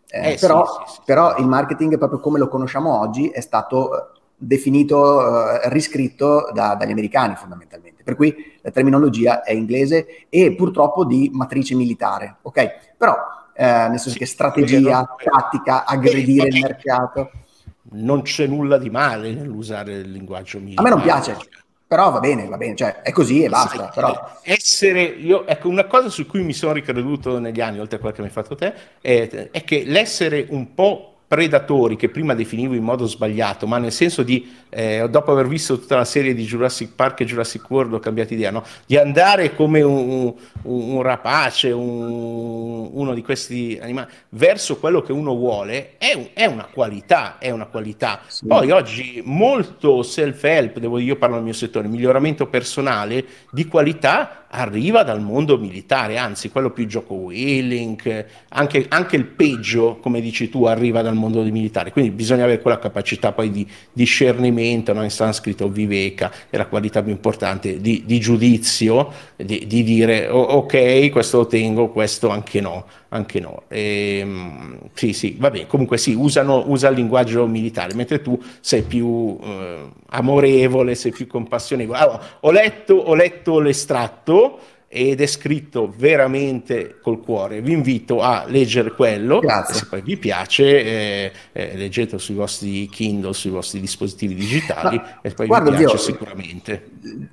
Eh, 0.09 0.31
eh, 0.31 0.37
però, 0.39 0.65
sì, 0.65 0.71
sì, 0.87 0.93
sì. 0.95 1.01
però, 1.05 1.35
il 1.37 1.47
marketing, 1.47 1.97
proprio 1.97 2.19
come 2.19 2.39
lo 2.39 2.47
conosciamo 2.47 2.97
oggi, 2.99 3.27
è 3.27 3.41
stato 3.41 3.93
eh, 3.93 4.19
definito, 4.35 5.49
eh, 5.51 5.69
riscritto 5.69 6.49
da, 6.53 6.75
dagli 6.75 6.91
americani 6.91 7.35
fondamentalmente. 7.35 8.03
Per 8.03 8.15
cui 8.15 8.33
la 8.61 8.71
terminologia 8.71 9.43
è 9.43 9.51
inglese 9.51 10.27
e 10.29 10.55
purtroppo 10.55 11.03
di 11.03 11.29
matrice 11.33 11.75
militare, 11.75 12.37
ok? 12.41 12.95
Però, 12.97 13.15
eh, 13.53 13.87
nel 13.89 13.99
senso 13.99 14.17
che 14.17 14.25
strategia, 14.25 15.15
tattica, 15.21 15.85
aggredire 15.85 16.47
il 16.47 16.61
mercato 16.61 17.31
non 17.91 18.21
c'è 18.21 18.47
nulla 18.47 18.77
di 18.77 18.89
male 18.89 19.33
nell'usare 19.33 19.95
il 19.95 20.11
linguaggio 20.11 20.59
militare. 20.59 20.87
A 20.87 20.89
me 20.89 20.95
non 20.95 21.03
piace, 21.05 21.37
però 21.87 22.11
va 22.11 22.19
bene, 22.19 22.47
va 22.47 22.57
bene, 22.57 22.75
cioè 22.75 23.01
è 23.01 23.11
così 23.11 23.43
e 23.43 23.49
basta. 23.49 23.91
Però. 23.93 24.39
Essere, 24.41 25.03
io, 25.03 25.45
ecco, 25.47 25.69
una 25.69 25.85
cosa 25.85 26.09
su 26.09 26.25
cui 26.25 26.43
mi 26.43 26.53
sono 26.53 26.73
ricreduto 26.73 27.39
negli 27.39 27.61
anni, 27.61 27.79
oltre 27.79 27.97
a 27.97 27.99
quello 27.99 28.15
che 28.15 28.21
mi 28.21 28.27
hai 28.27 28.33
fatto 28.33 28.55
te, 28.55 28.73
è, 28.99 29.49
è 29.51 29.63
che 29.63 29.83
l'essere 29.85 30.47
un 30.49 30.73
po' 30.73 31.16
predatori 31.27 31.97
che 31.97 32.07
prima 32.07 32.33
definivo 32.33 32.73
in 32.73 32.83
modo 32.83 33.05
sbagliato, 33.05 33.67
ma 33.67 33.77
nel 33.77 33.91
senso 33.91 34.23
di, 34.23 34.49
eh, 34.69 35.07
dopo 35.09 35.33
aver 35.33 35.47
visto 35.47 35.77
tutta 35.77 35.97
la 35.97 36.05
serie 36.05 36.33
di 36.33 36.45
Jurassic 36.45 36.93
Park 36.95 37.19
e 37.19 37.25
Jurassic 37.25 37.69
World, 37.69 37.93
ho 37.93 37.99
cambiato 37.99 38.33
idea, 38.33 38.49
no? 38.49 38.63
di 38.85 38.95
andare 38.95 39.53
come 39.53 39.81
un, 39.81 40.33
un, 40.63 40.81
un 40.93 41.01
rapace, 41.01 41.71
un, 41.71 42.89
uno 42.93 43.13
di 43.13 43.21
questi 43.21 43.77
animali, 43.81 44.07
verso 44.29 44.77
quello 44.77 45.01
che 45.01 45.11
uno 45.11 45.35
vuole, 45.35 45.97
è, 45.97 46.31
è 46.33 46.45
una 46.45 46.67
qualità, 46.71 47.37
è 47.39 47.49
una 47.49 47.65
qualità. 47.65 48.21
Sì. 48.27 48.45
Poi 48.45 48.71
oggi 48.71 49.21
molto 49.25 50.03
self-help, 50.03 50.79
devo 50.79 50.97
dire, 50.97 51.09
io 51.09 51.17
parlo 51.17 51.35
del 51.35 51.43
mio 51.43 51.53
settore, 51.53 51.89
miglioramento 51.89 52.47
personale 52.47 53.25
di 53.51 53.65
qualità 53.65 54.46
arriva 54.49 55.03
dal 55.03 55.21
mondo 55.21 55.57
militare, 55.57 56.17
anzi 56.17 56.49
quello 56.49 56.71
più 56.71 56.85
gioco 56.85 57.13
willing, 57.15 58.25
anche, 58.49 58.85
anche, 58.89 59.15
il 59.15 59.25
peggio, 59.25 59.97
come 60.01 60.21
dici 60.21 60.49
tu, 60.49 60.65
arriva 60.65 61.01
dal 61.01 61.15
mondo 61.15 61.41
militare, 61.43 61.91
quindi 61.91 62.11
bisogna 62.11 62.43
avere 62.43 62.61
quella 62.61 62.79
capacità 62.79 63.31
poi 63.31 63.51
di 63.51 63.67
discernimento, 63.91 64.93
no? 64.93 65.03
in 65.03 65.09
sanscrito 65.09 65.67
viveka 65.67 66.31
è 66.49 66.57
la 66.57 66.67
qualità 66.67 67.03
più 67.03 67.11
importante, 67.11 67.81
di, 67.81 68.03
di 68.05 68.19
giudizio, 68.19 69.11
di, 69.35 69.65
di 69.67 69.83
dire 69.83 70.27
oh, 70.29 70.41
ok, 70.41 71.09
questo 71.09 71.39
lo 71.39 71.47
tengo, 71.47 71.89
questo 71.89 72.29
anche 72.29 72.61
no 72.61 72.85
anche 73.09 73.39
no. 73.39 73.63
E, 73.67 74.19
ehm, 74.19 74.79
sì, 74.93 75.13
sì, 75.13 75.35
va 75.39 75.49
bene, 75.49 75.67
comunque 75.67 75.97
sì, 75.97 76.13
usano, 76.13 76.63
usa 76.67 76.89
il 76.89 76.95
linguaggio 76.95 77.47
militare, 77.47 77.93
mentre 77.93 78.21
tu 78.21 78.41
sei 78.59 78.81
più 78.81 79.37
eh, 79.41 79.89
amorevole, 80.09 80.95
sei 80.95 81.11
più 81.11 81.27
compassionevole. 81.27 81.97
Allora, 81.97 82.21
ho, 82.41 82.51
letto, 82.51 82.95
ho 82.95 83.15
letto 83.15 83.59
l'estratto 83.59 84.36
ed 84.89 85.19
è 85.19 85.25
scritto 85.25 85.93
veramente 85.95 86.97
col 87.01 87.19
cuore. 87.21 87.61
Vi 87.61 87.73
invito 87.73 88.21
a 88.21 88.45
leggere 88.47 88.91
quello. 88.91 89.39
Grazie. 89.39 89.73
Se 89.75 89.85
poi 89.87 90.01
vi 90.01 90.15
piace, 90.15 90.63
eh, 90.63 91.31
eh, 91.51 91.75
leggetelo 91.75 92.17
sui 92.17 92.35
vostri 92.35 92.87
Kindle, 92.87 93.33
sui 93.33 93.49
vostri 93.49 93.81
dispositivi 93.81 94.33
digitali 94.33 94.95
no, 94.95 95.03
e 95.21 95.31
poi 95.31 95.47
guarda, 95.47 95.71
vi 95.71 95.77
piace 95.77 95.95
io, 95.95 96.01
sicuramente. 96.01 96.89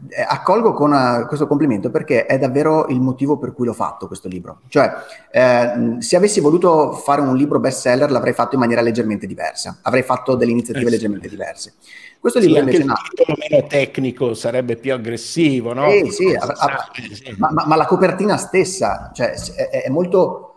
Eh, 0.08 0.26
accolgo 0.26 0.72
con 0.72 0.92
eh, 0.92 1.26
questo 1.28 1.46
complimento 1.46 1.90
perché 1.90 2.26
è 2.26 2.38
davvero 2.38 2.88
il 2.88 3.00
motivo 3.00 3.38
per 3.38 3.52
cui 3.52 3.66
l'ho 3.66 3.72
fatto 3.72 4.08
questo 4.08 4.26
libro. 4.26 4.62
Cioè, 4.68 4.92
eh, 5.30 5.96
se 6.00 6.16
avessi 6.16 6.40
voluto 6.40 6.92
fare 6.92 7.20
un 7.20 7.36
libro 7.36 7.60
bestseller 7.60 8.10
l'avrei 8.10 8.32
fatto 8.32 8.56
in 8.56 8.60
maniera 8.60 8.82
leggermente 8.82 9.28
diversa. 9.28 9.78
Avrei 9.82 10.02
fatto 10.02 10.34
delle 10.34 10.50
iniziative 10.50 10.88
eh, 10.88 10.90
leggermente 10.90 11.28
diverse. 11.28 11.74
Questo 12.24 12.40
libro 12.40 12.54
sì, 12.54 12.60
invece 12.60 12.82
il 12.84 12.92
titolo 13.10 13.36
meno 13.38 13.66
tecnico 13.66 14.32
sarebbe 14.32 14.76
più 14.76 14.94
aggressivo, 14.94 15.74
no? 15.74 15.84
Eh, 15.88 16.10
sì, 16.10 16.34
a, 16.34 16.46
a, 16.46 16.90
ma, 17.36 17.50
ma, 17.52 17.66
ma, 17.66 17.76
la 17.76 17.84
copertina 17.84 18.38
stessa, 18.38 19.10
cioè, 19.12 19.32
è, 19.32 19.82
è 19.82 19.88
molto, 19.90 20.54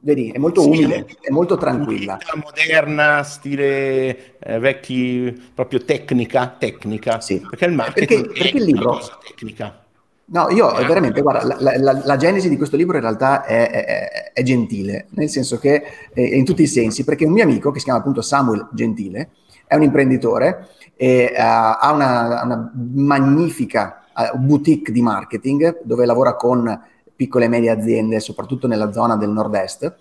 vedi, 0.00 0.30
è 0.30 0.36
molto 0.36 0.60
sì, 0.60 0.68
umile, 0.68 1.06
è 1.22 1.30
molto 1.30 1.56
tranquilla. 1.56 2.18
Moderna, 2.34 3.22
stile 3.22 4.36
eh, 4.38 4.58
vecchi, 4.58 5.42
proprio 5.54 5.82
tecnica, 5.82 6.54
tecnica. 6.58 7.18
Sì. 7.22 7.40
Perché 7.48 7.64
il 7.64 7.72
marketing 7.72 8.26
perché, 8.26 8.42
perché 8.42 8.56
il 8.58 8.64
libro, 8.64 9.00
tecnica. 9.26 9.86
No, 10.26 10.50
io 10.50 10.76
eh. 10.76 10.84
veramente, 10.84 11.22
guarda, 11.22 11.56
la, 11.58 11.78
la, 11.78 12.02
la, 12.04 12.16
genesi 12.18 12.50
di 12.50 12.58
questo 12.58 12.76
libro 12.76 12.96
in 12.96 13.02
realtà 13.04 13.42
è, 13.42 13.70
è, 13.70 14.32
è 14.34 14.42
gentile, 14.42 15.06
nel 15.12 15.30
senso 15.30 15.58
che 15.58 15.82
in 16.14 16.44
tutti 16.44 16.60
i 16.60 16.66
sensi, 16.66 17.04
perché 17.04 17.24
un 17.24 17.32
mio 17.32 17.44
amico 17.44 17.70
che 17.70 17.78
si 17.78 17.86
chiama 17.86 18.00
appunto 18.00 18.20
Samuel 18.20 18.68
Gentile, 18.72 19.30
è 19.68 19.76
un 19.76 19.82
imprenditore 19.82 20.68
e 20.96 21.32
uh, 21.32 21.36
ha 21.36 21.92
una, 21.92 22.42
una 22.42 22.72
magnifica 22.74 24.02
uh, 24.12 24.36
boutique 24.36 24.92
di 24.92 25.02
marketing 25.02 25.82
dove 25.84 26.04
lavora 26.06 26.34
con 26.34 26.82
piccole 27.14 27.44
e 27.44 27.48
medie 27.48 27.70
aziende, 27.70 28.18
soprattutto 28.18 28.66
nella 28.66 28.90
zona 28.92 29.16
del 29.16 29.30
nord-est, 29.30 29.96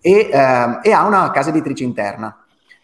e, 0.00 0.30
uh, 0.32 0.80
e 0.82 0.92
ha 0.92 1.06
una 1.06 1.30
casa 1.30 1.50
editrice 1.50 1.84
interna. 1.84 2.36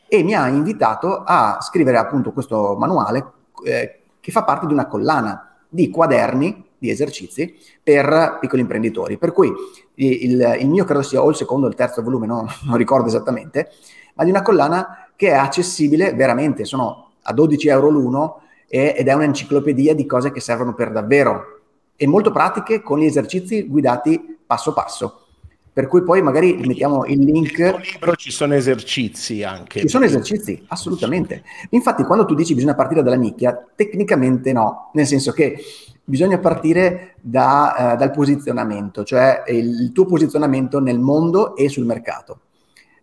E 0.08 0.22
mi 0.22 0.34
ha 0.34 0.46
invitato 0.48 1.22
a 1.24 1.58
scrivere 1.60 1.96
appunto 1.96 2.32
questo 2.32 2.76
manuale 2.78 3.32
eh, 3.64 4.00
che 4.20 4.30
fa 4.30 4.44
parte 4.44 4.66
di 4.66 4.72
una 4.72 4.86
collana 4.86 5.56
di 5.68 5.88
quaderni 5.88 6.68
di 6.76 6.90
esercizi 6.90 7.54
per 7.82 8.38
piccoli 8.40 8.60
imprenditori. 8.60 9.16
Per 9.16 9.32
cui 9.32 9.50
il, 9.94 10.56
il 10.58 10.68
mio 10.68 10.84
credo 10.84 11.02
sia 11.02 11.22
o 11.22 11.30
il 11.30 11.36
secondo 11.36 11.66
o 11.66 11.68
il 11.70 11.74
terzo 11.74 12.02
volume, 12.02 12.26
no? 12.26 12.46
non 12.66 12.76
ricordo 12.76 13.06
esattamente, 13.06 13.70
ma 14.14 14.24
di 14.24 14.30
una 14.30 14.42
collana 14.42 15.01
che 15.22 15.28
è 15.28 15.34
accessibile 15.34 16.14
veramente, 16.14 16.64
sono 16.64 17.10
a 17.22 17.32
12 17.32 17.68
euro 17.68 17.88
l'uno 17.90 18.40
e, 18.66 18.92
ed 18.98 19.06
è 19.06 19.12
un'enciclopedia 19.12 19.94
di 19.94 20.04
cose 20.04 20.32
che 20.32 20.40
servono 20.40 20.74
per 20.74 20.90
davvero 20.90 21.60
e 21.94 22.08
molto 22.08 22.32
pratiche 22.32 22.82
con 22.82 22.98
gli 22.98 23.04
esercizi 23.04 23.68
guidati 23.68 24.38
passo 24.44 24.72
passo. 24.72 25.26
Per 25.72 25.86
cui 25.86 26.02
poi 26.02 26.22
magari 26.22 26.56
mettiamo 26.56 27.04
il 27.04 27.20
link. 27.20 27.56
Nel 27.56 27.80
libro 27.92 28.16
ci 28.16 28.32
sono 28.32 28.54
esercizi 28.54 29.44
anche. 29.44 29.78
Ci 29.78 29.88
sono 29.88 30.06
esercizi, 30.06 30.60
assolutamente. 30.66 31.44
Infatti, 31.70 32.02
quando 32.02 32.24
tu 32.24 32.34
dici 32.34 32.56
bisogna 32.56 32.74
partire 32.74 33.04
dalla 33.04 33.14
nicchia, 33.14 33.64
tecnicamente 33.76 34.52
no, 34.52 34.90
nel 34.94 35.06
senso 35.06 35.30
che 35.30 35.56
bisogna 36.02 36.38
partire 36.38 37.14
da, 37.20 37.92
uh, 37.92 37.96
dal 37.96 38.10
posizionamento, 38.10 39.04
cioè 39.04 39.44
il 39.46 39.92
tuo 39.92 40.04
posizionamento 40.04 40.80
nel 40.80 40.98
mondo 40.98 41.54
e 41.54 41.68
sul 41.68 41.86
mercato 41.86 42.40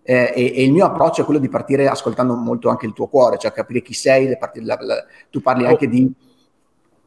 eh, 0.10 0.34
e, 0.36 0.54
e, 0.56 0.64
il 0.64 0.72
mio 0.72 0.86
approccio 0.86 1.22
è 1.22 1.24
quello 1.24 1.40
di 1.40 1.50
partire 1.50 1.88
ascoltando 1.88 2.34
molto 2.34 2.70
anche 2.70 2.88
il 2.88 2.94
tuo 2.94 3.06
cuore, 3.06 3.38
cioè 3.38 3.52
capire 3.52 3.84
chi 3.84 3.94
sei, 3.94 4.36
partire, 4.40 4.66
la, 4.66 4.76
la, 4.82 5.06
tu 5.30 5.40
parli 5.40 5.68
anche 5.68 5.88
di... 5.88 6.12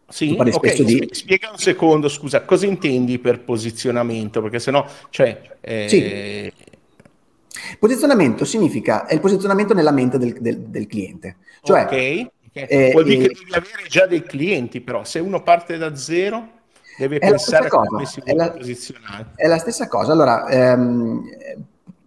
Sì, 0.07 0.37
okay, 0.39 0.85
di... 0.85 1.09
spiega 1.11 1.51
un 1.51 1.59
secondo, 1.59 2.09
scusa, 2.09 2.43
cosa 2.43 2.67
intendi 2.67 3.19
per 3.19 3.43
posizionamento? 3.43 4.41
Perché 4.41 4.61
sennò, 4.61 4.87
cioè... 5.11 5.57
Eh... 5.61 5.87
Sì. 5.89 6.71
Posizionamento 7.81 8.45
significa, 8.45 9.07
è 9.07 9.15
il 9.15 9.21
posizionamento 9.21 9.75
nella 9.75 9.91
mente 9.91 10.17
del, 10.17 10.37
del, 10.41 10.61
del 10.61 10.87
cliente. 10.87 11.39
Cioè, 11.61 11.83
ok, 11.83 12.31
eh, 12.53 12.91
vuol 12.93 13.05
dire 13.05 13.27
che 13.27 13.35
devi 13.35 13.53
avere 13.53 13.89
già 13.89 14.07
dei 14.07 14.23
clienti, 14.23 14.81
però 14.81 15.03
se 15.03 15.19
uno 15.19 15.43
parte 15.43 15.77
da 15.77 15.97
zero 15.97 16.49
deve 16.97 17.19
pensare 17.19 17.67
a 17.67 17.69
come 17.69 18.07
si 18.07 18.23
vuole 18.25 18.53
posizionare. 18.53 19.33
È 19.35 19.49
la 19.49 19.59
stessa 19.59 19.89
cosa. 19.89 20.13
Allora, 20.13 20.47
ehm, 20.49 21.25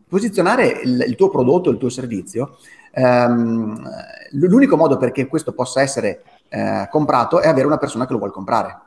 posizionare 0.07 0.67
il, 0.67 1.03
il 1.07 1.15
tuo 1.15 1.29
prodotto, 1.29 1.69
il 1.69 1.77
tuo 1.77 1.89
servizio, 1.89 2.57
ehm, 2.91 3.89
l'unico 4.31 4.77
modo 4.77 4.97
perché 4.97 5.27
questo 5.27 5.53
possa 5.53 5.81
essere 5.81 6.23
eh, 6.49 6.87
comprato 6.89 7.39
è 7.39 7.47
avere 7.47 7.67
una 7.67 7.77
persona 7.77 8.05
che 8.05 8.13
lo 8.13 8.17
vuole 8.17 8.33
comprare. 8.33 8.81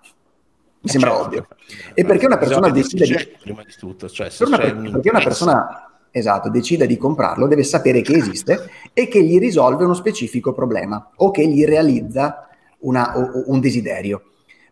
Mi 0.80 0.90
sembra 0.90 1.10
certo. 1.10 1.26
ovvio. 1.26 1.46
E 1.94 2.04
perché 2.04 2.26
una 2.26 2.38
persona 2.38 2.70
decide 2.70 3.04
di... 3.04 3.36
Prima 3.40 3.62
di 3.64 3.74
tutto, 3.76 4.08
cioè 4.08 4.30
se 4.30 4.44
una, 4.44 4.58
perché 4.58 5.10
una 5.10 5.22
persona 5.22 5.88
esatto, 6.10 6.48
decide 6.50 6.86
di 6.86 6.96
comprarlo, 6.96 7.46
deve 7.46 7.64
sapere 7.64 8.00
che 8.00 8.16
esiste 8.16 8.70
e 8.92 9.08
che 9.08 9.22
gli 9.22 9.38
risolve 9.38 9.84
uno 9.84 9.94
specifico 9.94 10.52
problema 10.52 11.10
o 11.16 11.30
che 11.30 11.46
gli 11.46 11.64
realizza 11.64 12.48
una, 12.80 13.12
un 13.46 13.60
desiderio. 13.60 14.22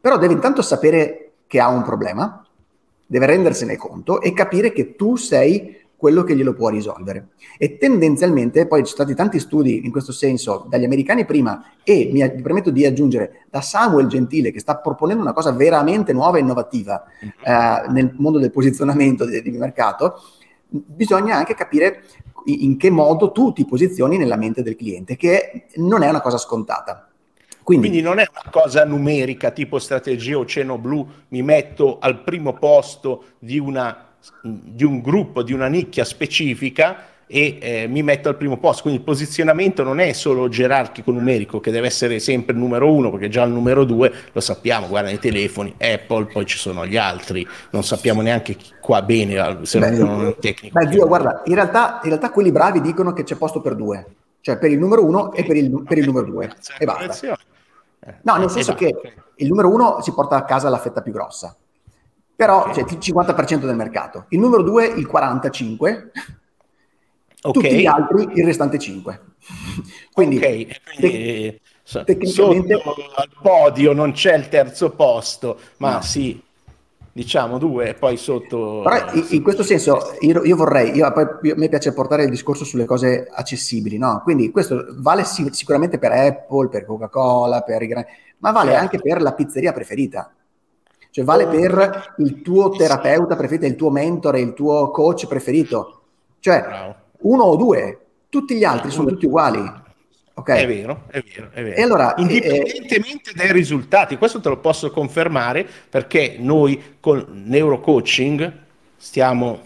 Però 0.00 0.16
deve 0.18 0.34
intanto 0.34 0.62
sapere 0.62 1.32
che 1.46 1.60
ha 1.60 1.68
un 1.68 1.82
problema, 1.82 2.44
deve 3.04 3.26
rendersene 3.26 3.76
conto 3.76 4.20
e 4.20 4.32
capire 4.32 4.72
che 4.72 4.94
tu 4.94 5.16
sei 5.16 5.84
quello 5.96 6.22
che 6.22 6.36
glielo 6.36 6.52
può 6.52 6.68
risolvere. 6.68 7.28
E 7.58 7.78
tendenzialmente, 7.78 8.66
poi 8.66 8.80
ci 8.80 8.92
sono 8.92 9.04
stati 9.04 9.14
tanti 9.14 9.38
studi 9.40 9.84
in 9.84 9.90
questo 9.90 10.12
senso, 10.12 10.66
dagli 10.68 10.84
americani 10.84 11.24
prima, 11.24 11.72
e 11.82 12.10
mi, 12.12 12.20
permetto 12.42 12.70
di 12.70 12.84
aggiungere 12.84 13.46
da 13.50 13.60
Samuel 13.60 14.06
Gentile, 14.06 14.50
che 14.50 14.60
sta 14.60 14.76
proponendo 14.76 15.22
una 15.22 15.32
cosa 15.32 15.52
veramente 15.52 16.12
nuova 16.12 16.36
e 16.36 16.40
innovativa 16.40 17.02
mm-hmm. 17.04 17.32
eh, 17.42 17.92
nel 17.92 18.14
mondo 18.18 18.38
del 18.38 18.50
posizionamento 18.50 19.24
di, 19.24 19.40
di 19.42 19.50
mercato, 19.50 20.20
bisogna 20.68 21.36
anche 21.36 21.54
capire 21.54 22.02
in 22.46 22.76
che 22.76 22.90
modo 22.90 23.32
tu 23.32 23.52
ti 23.52 23.64
posizioni 23.64 24.18
nella 24.18 24.36
mente 24.36 24.62
del 24.62 24.76
cliente, 24.76 25.16
che 25.16 25.66
non 25.76 26.02
è 26.02 26.08
una 26.08 26.20
cosa 26.20 26.38
scontata. 26.38 27.08
Quindi, 27.62 27.88
Quindi, 27.88 28.06
non 28.06 28.20
è 28.20 28.28
una 28.30 28.50
cosa 28.52 28.84
numerica 28.84 29.50
tipo 29.50 29.80
strategia 29.80 30.38
oceano 30.38 30.78
blu, 30.78 31.04
mi 31.28 31.42
metto 31.42 31.98
al 31.98 32.22
primo 32.22 32.52
posto 32.52 33.24
di, 33.40 33.58
una, 33.58 34.05
di 34.42 34.84
un 34.84 35.00
gruppo, 35.00 35.42
di 35.42 35.52
una 35.52 35.68
nicchia 35.68 36.04
specifica 36.04 37.14
e 37.28 37.58
eh, 37.60 37.86
mi 37.88 38.02
metto 38.02 38.28
al 38.28 38.36
primo 38.36 38.56
posto. 38.56 38.82
Quindi 38.82 39.00
il 39.00 39.04
posizionamento 39.04 39.82
non 39.82 39.98
è 39.98 40.12
solo 40.12 40.48
gerarchico 40.48 41.10
numerico, 41.10 41.58
che 41.58 41.70
deve 41.70 41.88
essere 41.88 42.20
sempre 42.20 42.54
il 42.54 42.60
numero 42.60 42.92
uno, 42.92 43.10
perché 43.10 43.28
già 43.28 43.42
il 43.42 43.50
numero 43.50 43.84
due 43.84 44.12
lo 44.32 44.40
sappiamo, 44.40 44.86
guarda 44.86 45.08
nei 45.08 45.18
telefoni, 45.18 45.74
Apple, 45.78 46.26
poi 46.26 46.46
ci 46.46 46.56
sono 46.56 46.86
gli 46.86 46.96
altri, 46.96 47.46
non 47.70 47.82
sappiamo 47.82 48.22
neanche 48.22 48.54
chi, 48.54 48.72
qua 48.80 49.02
bene, 49.02 49.58
se 49.62 49.78
beh, 49.80 49.90
non 49.90 50.20
è 50.20 50.26
un 50.26 50.36
tecnico. 50.38 50.78
Beh, 50.78 50.86
Dio, 50.86 51.06
guarda, 51.06 51.42
in 51.46 51.54
realtà, 51.54 52.00
in 52.02 52.10
realtà 52.10 52.30
quelli 52.30 52.52
bravi 52.52 52.80
dicono 52.80 53.12
che 53.12 53.24
c'è 53.24 53.34
posto 53.36 53.60
per 53.60 53.74
due, 53.74 54.06
cioè 54.40 54.56
per 54.58 54.70
il 54.70 54.78
numero 54.78 55.04
uno 55.04 55.26
okay. 55.26 55.42
e 55.42 55.46
per 55.46 55.56
il, 55.56 55.82
per 55.82 55.98
il 55.98 56.06
numero 56.06 56.26
due, 56.26 56.50
e 56.78 56.84
basta. 56.84 57.36
No, 58.22 58.36
nel 58.36 58.50
senso 58.50 58.74
che 58.74 58.94
il 59.34 59.48
numero 59.48 59.68
uno 59.68 60.00
si 60.00 60.12
porta 60.12 60.36
a 60.36 60.44
casa 60.44 60.68
la 60.68 60.78
fetta 60.78 61.02
più 61.02 61.10
grossa, 61.10 61.56
però 62.36 62.66
okay. 62.68 62.84
c'è 62.84 62.92
il 62.92 62.98
50% 62.98 63.64
del 63.64 63.74
mercato. 63.74 64.26
Il 64.28 64.38
numero 64.38 64.62
due, 64.62 64.84
il 64.84 65.08
45%, 65.10 65.80
okay. 65.80 66.08
tutti 67.40 67.80
gli 67.80 67.86
altri, 67.86 68.28
il 68.34 68.44
restante 68.44 68.76
5%. 68.76 69.18
Quindi, 70.12 70.36
okay. 70.36 70.68
Te- 70.98 71.60
tecnicamente... 72.04 72.26
sotto 72.26 73.04
al 73.14 73.28
podio 73.40 73.92
non 73.92 74.12
c'è 74.12 74.36
il 74.36 74.48
terzo 74.48 74.90
posto, 74.90 75.58
ma 75.78 75.94
no. 75.94 76.02
sì, 76.02 76.42
diciamo 77.16 77.56
due 77.56 77.88
e 77.88 77.94
poi 77.94 78.18
sotto 78.18 78.82
però 78.84 79.14
in, 79.14 79.26
in 79.30 79.42
questo 79.42 79.62
senso 79.62 80.18
io, 80.20 80.44
io 80.44 80.54
vorrei 80.54 80.94
io, 80.94 81.10
poi, 81.14 81.26
io, 81.44 81.54
a 81.54 81.56
me 81.56 81.70
piace 81.70 81.94
portare 81.94 82.24
il 82.24 82.28
discorso 82.28 82.66
sulle 82.66 82.84
cose 82.84 83.26
accessibili 83.32 83.96
no? 83.96 84.20
quindi 84.22 84.50
questo 84.50 84.84
vale 84.98 85.24
sic- 85.24 85.54
sicuramente 85.54 85.98
per 85.98 86.12
Apple 86.12 86.68
per 86.68 86.84
Coca-Cola 86.84 87.62
per 87.62 87.80
i 87.80 87.86
grandi 87.86 88.10
ma 88.40 88.50
vale 88.50 88.72
certo. 88.72 88.82
anche 88.82 88.98
per 88.98 89.22
la 89.22 89.32
pizzeria 89.32 89.72
preferita 89.72 90.30
cioè 91.16 91.24
vale 91.24 91.44
oh, 91.44 91.48
per 91.48 92.14
il 92.18 92.42
tuo 92.42 92.68
terapeuta 92.68 93.36
preferito 93.36 93.64
il 93.64 93.74
tuo 93.74 93.88
mentore 93.90 94.38
il 94.38 94.52
tuo 94.52 94.90
coach 94.90 95.26
preferito. 95.26 96.02
Cioè 96.40 96.94
uno 97.20 97.42
o 97.42 97.56
due 97.56 98.00
tutti 98.28 98.54
gli 98.54 98.64
altri 98.64 98.90
sono 98.90 99.08
tutti 99.08 99.24
uguali. 99.24 99.84
Okay. 100.34 100.64
È 100.64 100.66
vero, 100.66 101.04
è 101.06 101.22
vero, 101.22 101.48
è 101.52 101.62
vero. 101.62 101.74
E 101.74 101.80
allora, 101.80 102.12
Indipendentemente 102.18 103.30
eh, 103.30 103.34
dai 103.34 103.50
risultati, 103.50 104.18
questo 104.18 104.42
te 104.42 104.50
lo 104.50 104.58
posso 104.58 104.90
confermare 104.90 105.66
perché 105.88 106.36
noi 106.38 106.98
con 107.00 107.26
neurocoaching 107.46 108.52
stiamo 108.98 109.62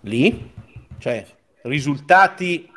lì, 0.00 0.50
cioè 0.98 1.24
risultati 1.62 2.68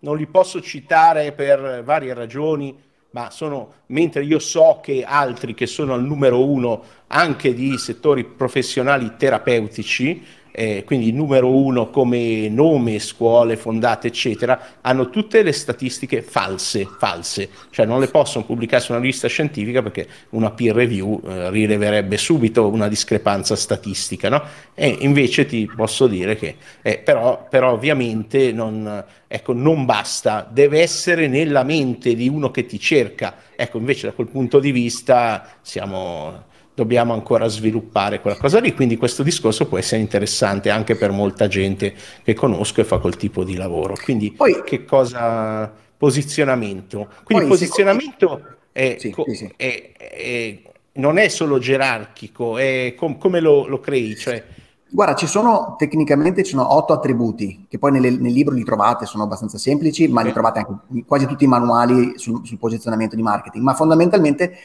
non 0.00 0.18
li 0.18 0.26
posso 0.26 0.60
citare 0.60 1.32
per 1.32 1.82
varie 1.82 2.12
ragioni, 2.12 2.78
ma 3.10 3.30
sono, 3.30 3.72
mentre 3.86 4.24
io 4.24 4.38
so 4.38 4.80
che 4.82 5.04
altri 5.04 5.54
che 5.54 5.66
sono 5.66 5.94
al 5.94 6.04
numero 6.04 6.44
uno 6.44 6.82
anche 7.06 7.54
di 7.54 7.78
settori 7.78 8.24
professionali 8.24 9.14
terapeutici, 9.16 10.22
eh, 10.50 10.84
quindi 10.84 11.12
numero 11.12 11.50
uno 11.50 11.90
come 11.90 12.48
nome, 12.48 12.98
scuole 12.98 13.56
fondate, 13.56 14.08
eccetera, 14.08 14.78
hanno 14.80 15.10
tutte 15.10 15.42
le 15.42 15.52
statistiche 15.52 16.22
false, 16.22 16.86
false, 16.98 17.48
cioè 17.70 17.86
non 17.86 18.00
le 18.00 18.08
possono 18.08 18.44
pubblicare 18.44 18.82
su 18.82 18.92
una 18.92 19.00
rivista 19.00 19.28
scientifica 19.28 19.82
perché 19.82 20.06
una 20.30 20.50
peer 20.50 20.74
review 20.74 21.20
eh, 21.24 21.50
rileverebbe 21.50 22.16
subito 22.16 22.68
una 22.68 22.88
discrepanza 22.88 23.56
statistica, 23.56 24.28
no? 24.28 24.42
E 24.74 24.96
invece 25.00 25.46
ti 25.46 25.70
posso 25.74 26.06
dire 26.06 26.36
che, 26.36 26.56
eh, 26.82 26.98
però, 26.98 27.46
però 27.48 27.72
ovviamente 27.72 28.52
non, 28.52 29.04
ecco, 29.26 29.52
non 29.52 29.84
basta, 29.84 30.48
deve 30.50 30.80
essere 30.80 31.28
nella 31.28 31.62
mente 31.62 32.14
di 32.14 32.28
uno 32.28 32.50
che 32.50 32.66
ti 32.66 32.78
cerca, 32.80 33.36
ecco, 33.54 33.78
invece 33.78 34.06
da 34.06 34.12
quel 34.12 34.28
punto 34.28 34.58
di 34.58 34.72
vista 34.72 35.58
siamo 35.62 36.46
dobbiamo 36.78 37.12
ancora 37.12 37.48
sviluppare 37.48 38.20
quella 38.20 38.36
cosa 38.36 38.60
lì, 38.60 38.72
quindi 38.72 38.96
questo 38.96 39.24
discorso 39.24 39.66
può 39.66 39.78
essere 39.78 40.00
interessante 40.00 40.70
anche 40.70 40.94
per 40.94 41.10
molta 41.10 41.48
gente 41.48 41.92
che 42.22 42.34
conosco 42.34 42.80
e 42.80 42.84
fa 42.84 42.98
quel 42.98 43.16
tipo 43.16 43.42
di 43.42 43.56
lavoro. 43.56 43.94
Quindi 44.00 44.30
poi, 44.30 44.62
che 44.62 44.84
cosa 44.84 45.72
posizionamento? 45.96 47.08
Quindi 47.24 47.44
il 47.44 47.50
posizionamento 47.50 48.58
è, 48.70 48.94
sì, 48.96 49.10
co- 49.10 49.24
sì. 49.34 49.52
È, 49.56 49.92
è, 49.96 50.58
non 50.92 51.18
è 51.18 51.26
solo 51.26 51.58
gerarchico, 51.58 52.58
è 52.58 52.94
com- 52.96 53.18
come 53.18 53.40
lo, 53.40 53.66
lo 53.66 53.80
crei? 53.80 54.14
Cioè, 54.14 54.44
Guarda, 54.90 55.16
ci 55.16 55.26
sono 55.26 55.74
tecnicamente 55.76 56.44
ci 56.44 56.52
sono 56.52 56.72
otto 56.72 56.92
attributi 56.92 57.66
che 57.68 57.78
poi 57.78 57.90
nelle, 57.90 58.10
nel 58.10 58.32
libro 58.32 58.54
li 58.54 58.62
trovate, 58.62 59.04
sono 59.04 59.24
abbastanza 59.24 59.58
semplici, 59.58 60.06
ma 60.06 60.22
li 60.22 60.32
trovate 60.32 60.60
anche 60.60 60.72
in 60.92 61.04
quasi 61.04 61.26
tutti 61.26 61.42
i 61.42 61.48
manuali 61.48 62.12
sul, 62.18 62.46
sul 62.46 62.56
posizionamento 62.56 63.16
di 63.16 63.22
marketing. 63.22 63.64
Ma 63.64 63.74
fondamentalmente 63.74 64.56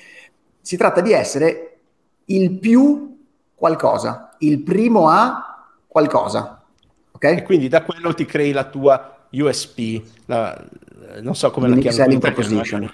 si 0.61 0.77
tratta 0.77 1.01
di 1.01 1.11
essere 1.11 1.72
il 2.25 2.51
più 2.59 3.17
qualcosa, 3.55 4.35
il 4.39 4.61
primo 4.61 5.07
a 5.07 5.67
qualcosa. 5.87 6.61
Ok? 7.11 7.23
E 7.23 7.43
quindi 7.43 7.67
da 7.67 7.83
quello 7.83 8.13
ti 8.13 8.25
crei 8.25 8.51
la 8.51 8.65
tua 8.65 9.27
USP, 9.31 10.01
la, 10.25 10.61
non 11.21 11.35
so 11.35 11.51
come 11.51 11.67
Unique 11.67 11.89
la 11.89 11.95
chiami. 11.95 12.19
Proposition. 12.19 12.91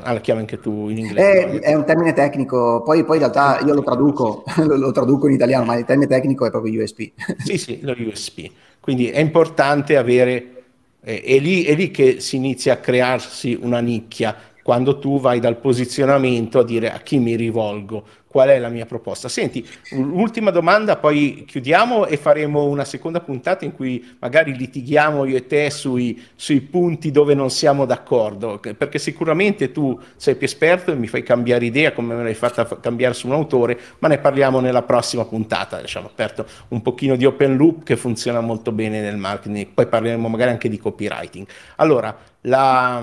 Ah, 0.00 0.14
la 0.14 0.20
chiami 0.20 0.40
anche 0.40 0.58
tu 0.60 0.88
in 0.88 0.98
inglese. 0.98 1.60
È, 1.60 1.70
è 1.70 1.74
un 1.74 1.84
termine 1.84 2.14
tecnico, 2.14 2.82
poi, 2.82 3.04
poi, 3.04 3.16
in 3.16 3.22
realtà 3.22 3.60
io 3.60 3.74
lo 3.74 3.82
traduco, 3.82 4.44
lo, 4.64 4.76
lo, 4.76 4.92
traduco 4.92 5.26
in 5.28 5.34
italiano, 5.34 5.64
ma 5.66 5.76
il 5.76 5.84
termine 5.84 6.08
tecnico 6.08 6.46
è 6.46 6.50
proprio 6.50 6.82
USP. 6.82 7.12
sì, 7.44 7.58
sì, 7.58 7.80
lo 7.82 7.94
USP. 7.98 8.50
Quindi 8.80 9.10
è 9.10 9.18
importante 9.18 9.98
avere, 9.98 10.62
eh, 11.02 11.20
è, 11.20 11.38
lì, 11.38 11.64
è 11.64 11.74
lì 11.74 11.90
che 11.90 12.20
si 12.20 12.36
inizia 12.36 12.74
a 12.74 12.76
crearsi 12.78 13.58
una 13.60 13.80
nicchia, 13.80 14.34
quando 14.68 14.98
tu 14.98 15.18
vai 15.18 15.40
dal 15.40 15.56
posizionamento 15.56 16.58
a 16.58 16.62
dire 16.62 16.92
a 16.92 16.98
chi 16.98 17.16
mi 17.16 17.36
rivolgo, 17.36 18.04
qual 18.26 18.50
è 18.50 18.58
la 18.58 18.68
mia 18.68 18.84
proposta. 18.84 19.26
Senti, 19.26 19.66
ultima 19.92 20.50
domanda, 20.50 20.98
poi 20.98 21.44
chiudiamo 21.46 22.04
e 22.04 22.18
faremo 22.18 22.64
una 22.64 22.84
seconda 22.84 23.20
puntata 23.20 23.64
in 23.64 23.72
cui 23.72 24.16
magari 24.18 24.54
litighiamo 24.54 25.24
io 25.24 25.38
e 25.38 25.46
te 25.46 25.70
sui, 25.70 26.22
sui 26.36 26.60
punti 26.60 27.10
dove 27.10 27.32
non 27.32 27.48
siamo 27.48 27.86
d'accordo, 27.86 28.60
perché 28.76 28.98
sicuramente 28.98 29.72
tu 29.72 29.98
sei 30.16 30.34
più 30.34 30.44
esperto 30.44 30.92
e 30.92 30.96
mi 30.96 31.06
fai 31.06 31.22
cambiare 31.22 31.64
idea 31.64 31.92
come 31.92 32.14
me 32.14 32.22
l'hai 32.22 32.34
fatta 32.34 32.66
cambiare 32.78 33.14
su 33.14 33.26
un 33.26 33.32
autore, 33.32 33.80
ma 34.00 34.08
ne 34.08 34.18
parliamo 34.18 34.60
nella 34.60 34.82
prossima 34.82 35.24
puntata. 35.24 35.80
Diciamo, 35.80 36.08
aperto 36.08 36.44
un 36.68 36.82
pochino 36.82 37.16
di 37.16 37.24
open 37.24 37.56
loop 37.56 37.84
che 37.84 37.96
funziona 37.96 38.42
molto 38.42 38.70
bene 38.70 39.00
nel 39.00 39.16
marketing, 39.16 39.68
poi 39.72 39.86
parleremo 39.86 40.28
magari 40.28 40.50
anche 40.50 40.68
di 40.68 40.76
copywriting. 40.76 41.46
Allora, 41.76 42.14
la 42.42 43.02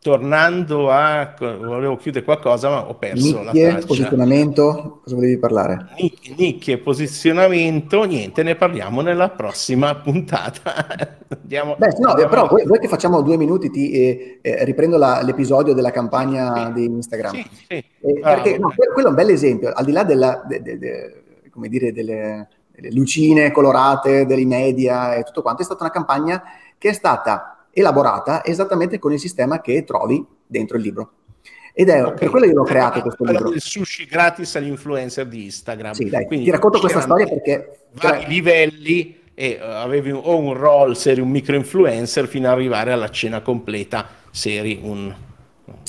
tornando 0.00 0.90
a 0.90 1.34
volevo 1.38 1.96
chiudere 1.96 2.24
qualcosa 2.24 2.68
ma 2.68 2.88
ho 2.88 2.94
perso 2.94 3.42
nicchie, 3.42 3.72
la 3.72 3.84
posizionamento? 3.86 5.00
Cosa 5.02 5.14
volevi 5.14 5.38
parlare? 5.38 5.88
Nic- 5.98 6.34
nicchie 6.36 6.78
posizionamento 6.78 8.04
niente 8.04 8.42
ne 8.42 8.54
parliamo 8.54 9.00
nella 9.00 9.30
prossima 9.30 9.94
puntata. 9.94 10.86
Andiamo, 11.42 11.74
Beh, 11.76 11.94
no, 11.98 12.10
andiamo 12.10 12.30
però 12.30 12.46
voi, 12.46 12.78
che 12.78 12.88
facciamo 12.88 13.20
due 13.22 13.36
minuti 13.36 13.70
ti 13.70 13.90
eh, 13.90 14.38
eh, 14.40 14.64
riprendo 14.64 14.96
la, 14.96 15.20
l'episodio 15.22 15.74
della 15.74 15.90
campagna 15.90 16.66
sì, 16.66 16.72
di 16.72 16.84
Instagram. 16.84 17.32
Sì, 17.32 17.48
sì. 17.66 17.74
Eh, 17.74 18.20
perché 18.20 18.58
no, 18.58 18.72
quello 18.92 19.08
è 19.08 19.10
un 19.10 19.16
bel 19.16 19.30
esempio 19.30 19.72
al 19.72 19.84
di 19.84 19.92
là 19.92 20.04
della 20.04 20.44
de, 20.46 20.62
de, 20.62 20.78
de, 20.78 21.22
come 21.50 21.68
dire 21.68 21.92
delle, 21.92 22.48
delle 22.70 22.92
lucine 22.92 23.50
colorate 23.50 24.26
dei 24.26 24.44
media 24.44 25.14
e 25.14 25.22
tutto 25.22 25.42
quanto 25.42 25.62
è 25.62 25.64
stata 25.64 25.82
una 25.82 25.92
campagna 25.92 26.42
che 26.76 26.90
è 26.90 26.92
stata 26.92 27.63
elaborata 27.74 28.44
esattamente 28.44 28.98
con 28.98 29.12
il 29.12 29.18
sistema 29.18 29.60
che 29.60 29.84
trovi 29.84 30.24
dentro 30.46 30.76
il 30.76 30.82
libro. 30.82 31.10
Ed 31.76 31.88
è 31.88 32.04
okay. 32.04 32.16
per 32.16 32.30
quello 32.30 32.46
che 32.46 32.52
l'ho 32.52 32.62
creato 32.62 33.00
questo 33.00 33.24
libro. 33.24 33.50
Il 33.50 33.60
sushi 33.60 34.06
gratis 34.06 34.54
agli 34.54 34.68
influencer 34.68 35.26
di 35.26 35.44
Instagram. 35.44 35.92
Sì, 35.92 36.08
dai, 36.08 36.24
Quindi 36.24 36.44
ti 36.44 36.50
racconto 36.52 36.78
questa 36.78 37.00
storia 37.00 37.26
perché... 37.26 37.78
Vari 37.94 38.20
cioè... 38.20 38.28
livelli 38.28 39.22
e 39.34 39.58
uh, 39.60 39.64
avevi 39.64 40.12
un, 40.12 40.20
o 40.22 40.38
un 40.38 40.54
roll, 40.54 40.92
seri 40.92 41.20
un 41.20 41.30
micro 41.30 41.56
influencer 41.56 42.28
fino 42.28 42.46
ad 42.46 42.54
arrivare 42.54 42.92
alla 42.92 43.10
cena 43.10 43.40
completa, 43.40 44.06
seri 44.30 44.80
un... 44.82 45.12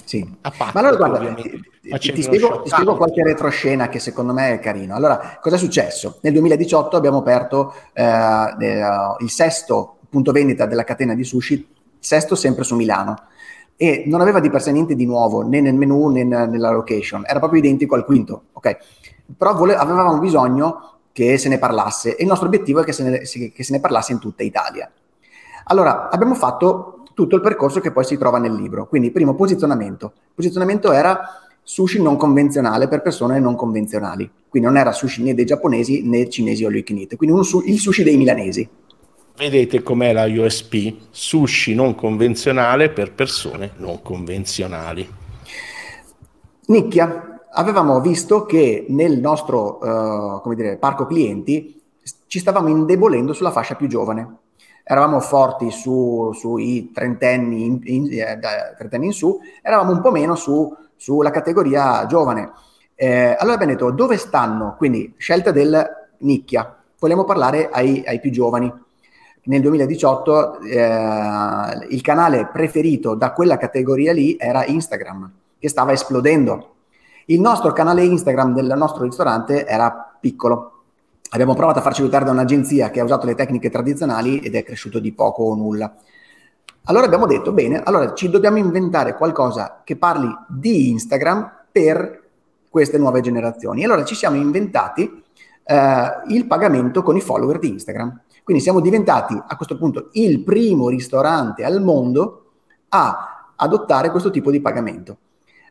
Sì, 0.04 0.28
patto, 0.42 0.72
ma 0.74 0.80
allora 0.80 0.96
guarda, 0.96 1.34
ti, 1.34 2.12
ti, 2.14 2.22
spiego, 2.22 2.62
ti, 2.62 2.70
spiego, 2.70 2.96
qualche 2.96 3.24
retroscena 3.24 3.90
che 3.90 4.00
secondo 4.00 4.34
me 4.34 4.54
è 4.54 4.60
carino. 4.60 4.96
Allora, 4.96 5.40
cosa 5.42 5.56
è 5.56 5.60
successo? 5.60 6.20
Nel 6.22 6.34
2018 6.34 6.96
abbiamo 6.96 7.18
aperto 7.18 7.74
eh, 7.94 8.04
eh, 8.04 8.84
il 9.20 9.30
sesto 9.30 9.98
punto 10.10 10.32
vendita 10.32 10.66
della 10.66 10.84
catena 10.84 11.16
di 11.16 11.24
sushi 11.24 11.75
sesto 12.06 12.36
sempre 12.36 12.64
su 12.64 12.76
Milano. 12.76 13.16
E 13.76 14.04
non 14.06 14.22
aveva 14.22 14.40
di 14.40 14.50
per 14.50 14.62
sé 14.62 14.72
niente 14.72 14.96
di 14.96 15.06
nuovo 15.06 15.42
né 15.42 15.60
nel 15.60 15.76
menu 15.76 16.08
né 16.10 16.24
nella 16.24 16.72
location, 16.72 17.24
era 17.26 17.40
proprio 17.40 17.60
identico 17.60 17.96
al 17.96 18.06
quinto, 18.06 18.44
ok? 18.54 18.78
Però 19.38 19.54
vole- 19.54 19.76
avevamo 19.76 20.18
bisogno 20.20 21.00
che 21.12 21.38
se 21.38 21.50
ne 21.50 21.58
parlasse 21.58 22.16
e 22.16 22.24
il 22.24 22.28
nostro 22.30 22.48
obiettivo 22.48 22.82
è 22.82 22.84
che 22.86 22.94
se 22.94 23.04
ne, 23.04 23.20
che 23.52 23.64
se 23.64 23.74
ne 23.74 23.80
parlasse 23.80 24.14
in 24.14 24.20
tutta 24.20 24.44
Italia. 24.44 24.90
Allora, 25.66 26.10
abbiamo 26.10 26.36
fatto 26.36 27.04
tutto 27.14 27.36
il 27.36 27.42
percorso 27.42 27.80
che 27.80 27.92
poi 27.92 28.04
si 28.04 28.18
trova 28.18 28.38
nel 28.38 28.54
libro. 28.54 28.88
Quindi, 28.88 29.10
primo, 29.12 29.34
posizionamento. 29.34 30.14
Posizionamento 30.36 30.92
era 30.92 31.40
sushi 31.64 32.02
non 32.02 32.18
convenzionale 32.18 32.88
per 32.88 33.02
persone 33.02 33.40
non 33.40 33.56
convenzionali. 33.56 34.30
Quindi 34.48 34.68
non 34.68 34.78
era 34.78 34.92
sushi 34.92 35.24
né 35.24 35.34
dei 35.34 35.46
giapponesi 35.46 36.08
né 36.08 36.30
cinesi 36.30 36.64
o 36.64 36.68
all 36.68 36.84
quindi 37.16 37.44
su- 37.44 37.64
il 37.66 37.80
sushi 37.80 38.04
dei 38.04 38.18
milanesi. 38.18 38.70
Vedete 39.38 39.84
com'è 39.84 40.14
la 40.14 40.28
USP? 40.28 41.10
Sushi 41.10 41.76
non 41.76 41.94
convenzionale 41.94 42.90
per 42.90 43.12
persone 43.12 43.72
non 43.78 44.02
convenzionali. 44.02 45.06
Nicchia, 46.68 47.42
avevamo 47.52 48.00
visto 48.00 48.46
che 48.46 48.86
nel 48.88 49.20
nostro 49.20 49.78
come 50.42 50.56
dire, 50.56 50.78
parco 50.78 51.06
clienti 51.06 51.82
ci 52.28 52.40
stavamo 52.40 52.70
indebolendo 52.70 53.34
sulla 53.34 53.52
fascia 53.52 53.76
più 53.76 53.88
giovane. 53.88 54.38
Eravamo 54.84 55.20
forti 55.20 55.70
su, 55.70 56.32
sui 56.34 56.92
trentenni 56.94 57.66
in, 57.66 57.80
in, 57.84 58.08
eh, 58.14 58.40
trentenni 58.78 59.08
in 59.08 59.14
su, 59.14 59.38
eravamo 59.62 59.92
un 59.92 60.00
po' 60.00 60.12
meno 60.12 60.36
su, 60.36 60.74
sulla 60.96 61.32
categoria 61.32 62.06
giovane. 62.06 62.52
Eh, 62.96 63.36
allora 63.38 63.62
abbiamo 63.62 63.92
dove 63.92 64.16
stanno? 64.16 64.76
Quindi 64.78 65.14
scelta 65.18 65.52
del 65.52 65.86
nicchia, 66.20 66.74
vogliamo 67.00 67.26
parlare 67.26 67.70
ai, 67.70 68.02
ai 68.08 68.22
più 68.22 68.32
giovani. 68.32 68.84
Nel 69.46 69.62
2018 69.62 70.60
eh, 70.62 71.88
il 71.90 72.02
canale 72.02 72.50
preferito 72.52 73.16
da 73.16 73.32
quella 73.32 73.58
categoria 73.58 74.12
lì 74.12 74.36
era 74.40 74.66
Instagram, 74.66 75.32
che 75.60 75.70
stava 75.70 75.92
esplodendo 75.92 76.76
il 77.28 77.40
nostro 77.40 77.72
canale 77.74 78.04
Instagram 78.04 78.54
del 78.54 78.74
nostro 78.78 79.04
ristorante 79.04 79.66
era 79.66 80.16
piccolo. 80.20 80.72
Abbiamo 81.32 81.56
provato 81.56 81.80
a 81.80 81.82
farci 81.82 82.02
aiutare 82.02 82.24
da 82.24 82.32
un'agenzia 82.32 82.92
che 82.92 83.00
ha 83.00 83.04
usato 83.04 83.26
le 83.26 83.34
tecniche 83.34 83.72
tradizionali 83.72 84.40
ed 84.40 84.54
è 84.54 84.64
cresciuto 84.64 85.00
di 85.00 85.12
poco 85.12 85.44
o 85.44 85.56
nulla. 85.56 85.92
Allora 86.84 87.06
abbiamo 87.06 87.26
detto, 87.26 87.52
bene, 87.52 87.82
allora 87.82 88.14
ci 88.14 88.30
dobbiamo 88.30 88.58
inventare 88.58 89.16
qualcosa 89.16 89.82
che 89.84 89.96
parli 89.96 90.32
di 90.48 90.92
Instagram 90.92 91.52
per 91.72 92.22
queste 92.70 93.00
nuove 93.00 93.22
generazioni. 93.22 93.82
E 93.82 93.86
allora 93.86 94.04
ci 94.04 94.14
siamo 94.14 94.36
inventati 94.36 95.24
eh, 95.64 96.12
il 96.28 96.46
pagamento 96.46 97.02
con 97.02 97.18
i 97.18 97.22
follower 97.22 97.58
di 97.58 97.70
Instagram. 97.70 98.22
Quindi 98.46 98.62
siamo 98.62 98.80
diventati 98.80 99.34
a 99.34 99.56
questo 99.56 99.76
punto 99.76 100.10
il 100.12 100.44
primo 100.44 100.88
ristorante 100.88 101.64
al 101.64 101.82
mondo 101.82 102.52
a 102.90 103.54
adottare 103.56 104.12
questo 104.12 104.30
tipo 104.30 104.52
di 104.52 104.62
pagamento. 104.62 105.18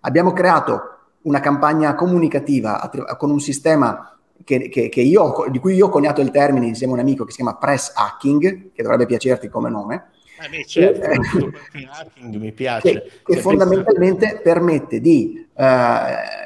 Abbiamo 0.00 0.32
creato 0.32 0.80
una 1.22 1.38
campagna 1.38 1.94
comunicativa 1.94 2.90
con 3.16 3.30
un 3.30 3.38
sistema 3.38 4.18
che, 4.42 4.68
che, 4.68 4.88
che 4.88 5.00
io, 5.02 5.46
di 5.52 5.60
cui 5.60 5.76
io 5.76 5.86
ho 5.86 5.88
coniato 5.88 6.20
il 6.20 6.32
termine 6.32 6.66
insieme 6.66 6.94
a 6.94 6.96
un 6.96 7.02
amico 7.02 7.24
che 7.24 7.30
si 7.30 7.36
chiama 7.36 7.56
press 7.58 7.92
hacking, 7.94 8.72
che 8.72 8.82
dovrebbe 8.82 9.06
piacerti 9.06 9.48
come 9.48 9.70
nome. 9.70 10.10
Eh 10.44 10.48
beh, 10.48 10.64
certo, 10.66 11.06
eh, 11.06 11.88
hacking 11.88 12.34
mi 12.34 12.50
piace. 12.50 12.90
Che, 12.90 13.10
che 13.22 13.36
fondamentalmente 13.36 14.26
penso... 14.26 14.42
permette 14.42 15.00
di 15.00 15.46
eh, 15.54 16.04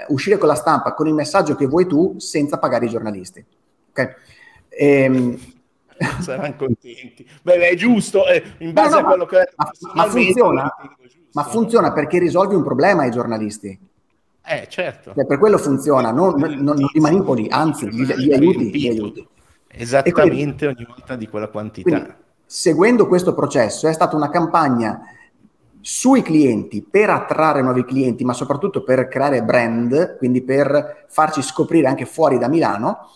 uscire 0.09 0.37
con 0.37 0.49
la 0.49 0.55
stampa 0.55 0.93
con 0.93 1.07
il 1.07 1.15
messaggio 1.15 1.55
che 1.55 1.67
vuoi 1.67 1.87
tu 1.87 2.17
senza 2.19 2.59
pagare 2.59 2.85
i 2.85 2.91
giornalisti. 2.91 3.43
Okay? 3.89 4.09
Ehm, 4.69 5.57
saranno 6.21 6.57
contenti. 6.57 7.29
Beh, 7.43 7.69
è 7.69 7.75
giusto, 7.75 8.27
eh, 8.27 8.43
in 8.59 8.73
base 8.73 8.97
no, 8.97 9.01
no, 9.01 9.07
a 9.07 9.09
quello 9.09 9.27
che... 9.27 9.53
Ma, 9.57 9.71
ma 9.95 10.05
funziona, 10.05 10.75
ma 11.33 11.43
funziona 11.45 11.93
perché 11.93 12.19
risolvi 12.19 12.55
un 12.55 12.63
problema 12.63 13.03
ai 13.03 13.11
giornalisti. 13.11 13.79
Eh, 14.45 14.67
certo. 14.69 15.13
Cioè, 15.15 15.27
per 15.27 15.39
quello 15.39 15.59
funziona, 15.59 16.11
non, 16.11 16.35
non, 16.39 16.55
non 16.55 16.77
li 16.77 17.01
manipoli, 17.01 17.49
anzi, 17.51 17.91
li, 17.91 18.07
li 18.07 18.33
aiuti, 18.33 18.71
li 18.71 18.89
aiuti. 18.89 19.29
Esattamente 19.71 20.65
quindi, 20.65 20.83
ogni 20.83 20.87
volta 20.89 21.17
di 21.17 21.29
quella 21.29 21.49
quantità. 21.49 21.91
Quindi, 21.91 22.15
seguendo 22.47 23.07
questo 23.07 23.35
processo 23.35 23.89
è 23.89 23.93
stata 23.93 24.17
una 24.17 24.31
campagna 24.31 25.03
sui 25.81 26.23
clienti 26.23 26.83
per 26.83 27.11
attrarre 27.11 27.63
nuovi 27.63 27.85
clienti, 27.85 28.25
ma 28.25 28.33
soprattutto 28.33 28.83
per 28.83 29.07
creare 29.09 29.43
brand, 29.43 30.17
quindi 30.17 30.43
per 30.43 31.05
farci 31.09 31.43
scoprire 31.43 31.87
anche 31.87 32.07
fuori 32.07 32.39
da 32.39 32.49
Milano. 32.49 33.11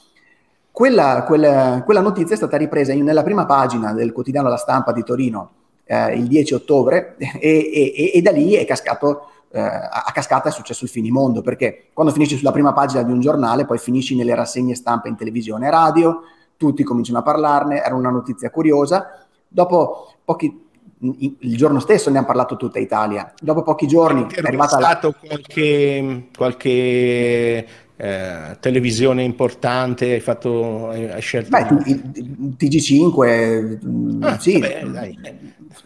Quella, 0.73 1.23
quella, 1.25 1.83
quella 1.85 2.01
notizia 2.01 2.35
è 2.35 2.39
stata 2.39 2.57
ripresa 2.57 2.93
in, 2.93 3.05
nella 3.05 3.23
prima 3.23 3.45
pagina 3.45 3.93
del 3.93 4.11
quotidiano 4.11 4.49
La 4.49 4.57
Stampa 4.57 4.91
di 4.91 5.05
Torino 5.05 5.51
eh, 5.85 6.15
il 6.17 6.27
10 6.27 6.55
ottobre 6.55 7.17
e, 7.19 7.31
e, 7.39 8.11
e, 8.15 8.23
da 8.23 8.31
lì 8.31 8.55
è 8.55 8.65
cascato 8.65 9.27
eh, 9.55 9.61
a 9.61 10.11
cascata 10.13 10.49
è 10.49 10.53
successo 10.53 10.85
il 10.85 10.91
finimondo, 10.91 11.43
perché 11.43 11.89
quando 11.93 12.13
finisci 12.13 12.37
sulla 12.37 12.53
prima 12.53 12.73
pagina 12.73 13.03
di 13.03 13.13
un 13.13 13.21
giornale, 13.21 13.67
poi 13.67 13.79
finisci 13.79 14.17
nelle 14.17 14.35
rassegne 14.35 14.75
stampa 14.75 15.09
in 15.09 15.17
televisione 15.17 15.67
e 15.67 15.71
radio, 15.71 16.23
tutti 16.57 16.83
cominciano 16.83 17.19
a 17.19 17.23
parlarne, 17.23 17.83
era 17.83 17.95
una 17.95 18.11
notizia 18.11 18.51
curiosa. 18.51 19.27
Dopo 19.47 20.15
pochi 20.25 20.71
il 21.03 21.57
giorno 21.57 21.81
stesso 21.81 22.09
ne 22.11 22.19
ha 22.19 22.25
parlato 22.25 22.57
tutta 22.57 22.79
Italia. 22.79 23.35
Dopo 23.39 23.63
pochi 23.63 23.87
giorni 23.87 24.27
è 24.33 24.41
arrivata 24.43 24.79
stato 24.79 25.15
la... 25.21 25.29
qualche, 25.29 26.29
qualche 26.35 27.67
eh, 28.03 28.57
televisione 28.59 29.23
importante, 29.23 30.11
hai, 30.11 30.19
fatto, 30.19 30.88
hai 30.88 31.21
scelto... 31.21 31.51
Beh, 31.51 31.69
il, 31.87 32.57
TG5, 32.59 34.25
ah, 34.25 34.38
sì. 34.41 34.59
Vabbè, 34.59 34.87
dai. 34.87 35.19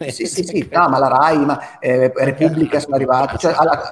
sì, 0.09 0.25
sì, 0.25 0.43
sì, 0.43 0.67
no, 0.71 0.89
ma 0.89 0.97
la 0.97 1.09
RAI, 1.09 1.45
ma 1.45 1.77
eh, 1.77 2.11
Repubblica 2.15 2.79
sono 2.79 2.95
arrivati. 2.95 3.37
Cioè, 3.37 3.53
alla, 3.55 3.91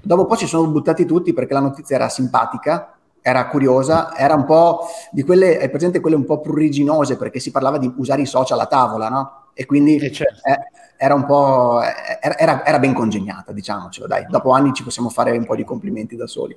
dopo 0.00 0.26
poi 0.26 0.36
ci 0.36 0.46
sono 0.46 0.68
buttati 0.68 1.04
tutti 1.04 1.32
perché 1.32 1.52
la 1.52 1.58
notizia 1.58 1.96
era 1.96 2.08
simpatica, 2.08 2.94
era 3.20 3.48
curiosa, 3.48 4.16
era 4.16 4.34
un 4.34 4.44
po' 4.44 4.86
di 5.10 5.24
quelle, 5.24 5.58
hai 5.58 5.68
presente 5.68 5.98
quelle 5.98 6.14
un 6.14 6.26
po' 6.26 6.40
pruriginose 6.40 7.16
perché 7.16 7.40
si 7.40 7.50
parlava 7.50 7.78
di 7.78 7.92
usare 7.96 8.22
i 8.22 8.26
social 8.26 8.60
a 8.60 8.66
tavola, 8.66 9.08
no? 9.08 9.46
E 9.52 9.66
quindi 9.66 9.96
eh 9.96 10.12
certo. 10.12 10.48
eh, 10.48 10.58
era 10.96 11.14
un 11.14 11.24
po', 11.24 11.80
eh, 11.82 12.36
era, 12.38 12.64
era, 12.64 12.78
ben 12.78 12.92
congegnata, 12.92 13.50
diciamocelo, 13.50 14.06
dai. 14.06 14.26
Dopo 14.28 14.52
anni 14.52 14.72
ci 14.72 14.84
possiamo 14.84 15.08
fare 15.08 15.36
un 15.36 15.44
po' 15.44 15.56
di 15.56 15.64
complimenti 15.64 16.14
da 16.14 16.28
soli. 16.28 16.56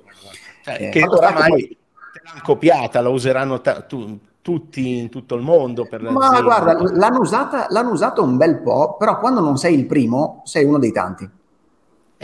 Cioè, 0.62 0.76
eh, 0.80 0.88
che 0.90 1.04
oramai 1.04 1.50
poi... 1.50 1.78
l'hanno 2.22 2.40
copiata, 2.42 3.00
la 3.00 3.08
useranno 3.08 3.60
ta- 3.60 3.82
tu, 3.82 4.18
tutti 4.42 4.98
in 4.98 5.08
tutto 5.08 5.34
il 5.34 5.42
mondo. 5.42 5.86
Per 5.86 6.02
Ma 6.02 6.40
guarda, 6.40 6.72
l'hanno 6.92 7.20
usata, 7.20 7.66
l'hanno 7.70 7.90
usata 7.90 8.20
un 8.20 8.36
bel 8.36 8.60
po', 8.60 8.96
però 8.98 9.18
quando 9.18 9.40
non 9.40 9.56
sei 9.56 9.74
il 9.74 9.86
primo, 9.86 10.42
sei 10.44 10.64
uno 10.64 10.78
dei 10.78 10.92
tanti. 10.92 11.28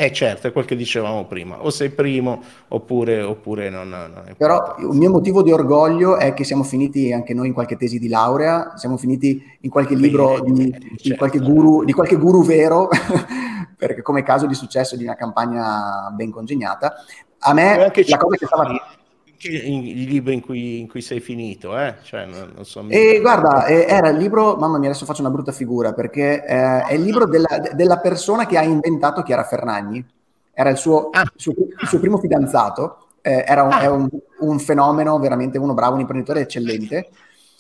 Eh 0.01 0.13
certo, 0.13 0.47
è 0.47 0.53
quel 0.53 0.65
che 0.65 0.77
dicevamo 0.77 1.27
prima, 1.27 1.61
o 1.61 1.71
sei 1.71 1.91
primo 1.91 2.41
oppure, 2.69 3.21
oppure 3.21 3.69
non, 3.69 3.89
non 3.89 4.33
Però 4.37 4.77
il 4.79 4.97
mio 4.97 5.11
motivo 5.11 5.43
di 5.43 5.51
orgoglio 5.51 6.17
è 6.19 6.35
che 6.35 6.45
siamo 6.45 6.63
finiti 6.63 7.13
anche 7.13 7.35
noi 7.35 7.49
in 7.49 7.53
qualche 7.53 7.77
tesi 7.77 7.99
di 7.99 8.07
laurea, 8.07 8.77
siamo 8.77 8.97
finiti 8.97 9.43
in 9.63 9.71
qualche 9.71 9.97
libro 9.97 10.41
Bene, 10.41 10.53
di, 10.53 10.71
certo. 10.71 10.95
di, 11.03 11.17
qualche 11.17 11.41
guru, 11.41 11.83
di 11.83 11.93
qualche 11.93 12.15
guru 12.15 12.45
vero, 12.45 12.89
perché 13.77 14.03
come 14.03 14.23
caso 14.23 14.47
di 14.47 14.55
successo 14.55 14.95
di 14.95 15.03
una 15.03 15.17
campagna 15.17 16.13
ben 16.15 16.31
congegnata, 16.31 16.95
a 17.39 17.53
me 17.53 17.77
la 17.77 18.17
cosa 18.17 18.37
che 18.37 18.47
stava... 18.47 18.97
I 19.41 20.05
libri 20.09 20.35
in 20.35 20.41
cui, 20.41 20.81
in 20.81 20.89
cui 20.89 21.01
sei 21.01 21.21
finito, 21.21 21.79
eh? 21.79 21.95
Cioè, 22.03 22.27
non, 22.27 22.51
non 22.57 22.65
so 22.65 22.85
e 22.89 23.21
guarda, 23.21 23.67
eh, 23.67 23.87
era 23.89 24.09
il 24.09 24.17
libro, 24.17 24.57
mamma 24.57 24.79
mia, 24.79 24.89
adesso 24.89 25.05
faccio 25.05 25.21
una 25.21 25.31
brutta 25.31 25.53
figura, 25.53 25.93
perché 25.93 26.45
eh, 26.45 26.83
è 26.83 26.95
il 26.95 27.03
libro 27.03 27.25
della, 27.25 27.61
della, 27.73 27.99
persona 28.01 28.47
che 28.47 28.59
ha 28.59 28.65
inventato 28.65 29.23
Chiara 29.23 29.45
Ferragni. 29.45 30.05
Era 30.53 30.71
il 30.71 30.77
suo, 30.77 31.11
ah. 31.13 31.21
il 31.23 31.31
suo, 31.37 31.53
il 31.53 31.87
suo 31.87 32.01
primo 32.01 32.19
fidanzato, 32.19 33.11
eh, 33.23 33.45
era 33.47 33.63
un, 33.63 33.73
ah. 33.73 33.93
un, 33.93 34.09
un, 34.41 34.59
fenomeno, 34.59 35.17
veramente 35.21 35.57
uno 35.57 35.73
bravo, 35.73 35.95
un 35.95 36.01
imprenditore 36.01 36.41
eccellente. 36.41 37.09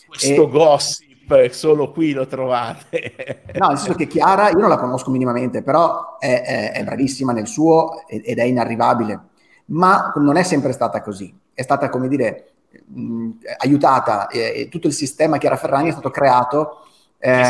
Questo 0.08 0.48
e, 0.48 0.50
gossip, 0.50 1.48
solo 1.50 1.92
qui 1.92 2.10
lo 2.10 2.26
trovate. 2.26 3.44
no, 3.54 3.68
nel 3.68 3.78
senso 3.78 3.94
che 3.94 4.08
Chiara, 4.08 4.48
io 4.48 4.58
non 4.58 4.68
la 4.68 4.78
conosco 4.78 5.12
minimamente, 5.12 5.62
però 5.62 6.18
è, 6.18 6.42
è, 6.42 6.72
è 6.72 6.82
bravissima 6.82 7.30
nel 7.30 7.46
suo 7.46 8.04
ed 8.08 8.36
è 8.36 8.42
inarrivabile 8.42 9.27
ma 9.68 10.12
non 10.16 10.36
è 10.36 10.42
sempre 10.42 10.72
stata 10.72 11.00
così. 11.02 11.36
È 11.52 11.62
stata, 11.62 11.88
come 11.88 12.08
dire, 12.08 12.52
mh, 12.86 13.30
aiutata, 13.58 14.28
eh, 14.28 14.68
tutto 14.70 14.86
il 14.86 14.92
sistema 14.92 15.38
Chiara 15.38 15.56
Ferragni 15.56 15.88
è 15.88 15.92
stato 15.92 16.10
creato 16.10 16.84
eh, 17.18 17.42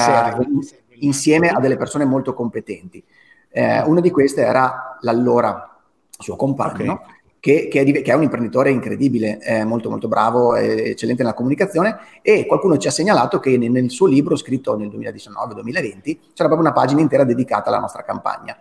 insieme 1.00 1.50
a 1.50 1.60
delle 1.60 1.76
persone 1.76 2.04
molto 2.04 2.34
competenti. 2.34 3.02
Eh, 3.50 3.82
una 3.82 4.00
di 4.00 4.10
queste 4.10 4.42
era 4.42 4.98
l'allora 5.00 5.76
suo 6.10 6.36
compagno, 6.36 6.92
okay. 6.92 7.14
che, 7.38 7.68
che, 7.68 7.80
è, 7.82 8.02
che, 8.02 8.10
è, 8.10 8.14
un 8.14 8.22
imprenditore 8.24 8.70
incredibile, 8.70 9.38
molto 9.64 9.88
molto 9.88 10.08
bravo, 10.08 10.56
eccellente 10.56 11.22
nella 11.22 11.34
comunicazione 11.34 11.98
e 12.22 12.44
qualcuno 12.46 12.76
ci 12.76 12.88
ha 12.88 12.90
segnalato 12.90 13.38
che 13.38 13.56
nel, 13.56 13.70
nel 13.70 13.90
suo 13.90 14.06
libro 14.06 14.34
scritto 14.34 14.76
nel 14.76 14.88
2019-2020 14.88 16.02
c'era 16.34 16.48
proprio 16.48 16.60
una 16.60 16.72
pagina 16.72 17.00
intera 17.00 17.22
dedicata 17.22 17.68
alla 17.68 17.78
nostra 17.78 18.02
campagna 18.02 18.58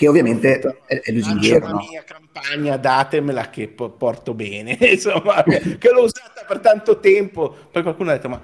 che 0.00 0.08
ovviamente 0.08 0.58
è, 0.86 0.98
è 0.98 1.12
lusinghiero. 1.12 1.66
La 1.66 1.72
no? 1.72 1.86
mia 1.90 2.02
campagna, 2.04 2.78
datemela 2.78 3.50
che 3.50 3.68
porto 3.68 4.32
bene, 4.32 4.78
insomma, 4.80 5.42
che 5.42 5.90
l'ho 5.92 6.04
usata 6.04 6.42
per 6.48 6.60
tanto 6.60 7.00
tempo. 7.00 7.54
Poi 7.70 7.82
qualcuno 7.82 8.08
ha 8.08 8.14
detto, 8.14 8.30
ma, 8.30 8.42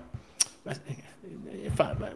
ma, 0.64 0.73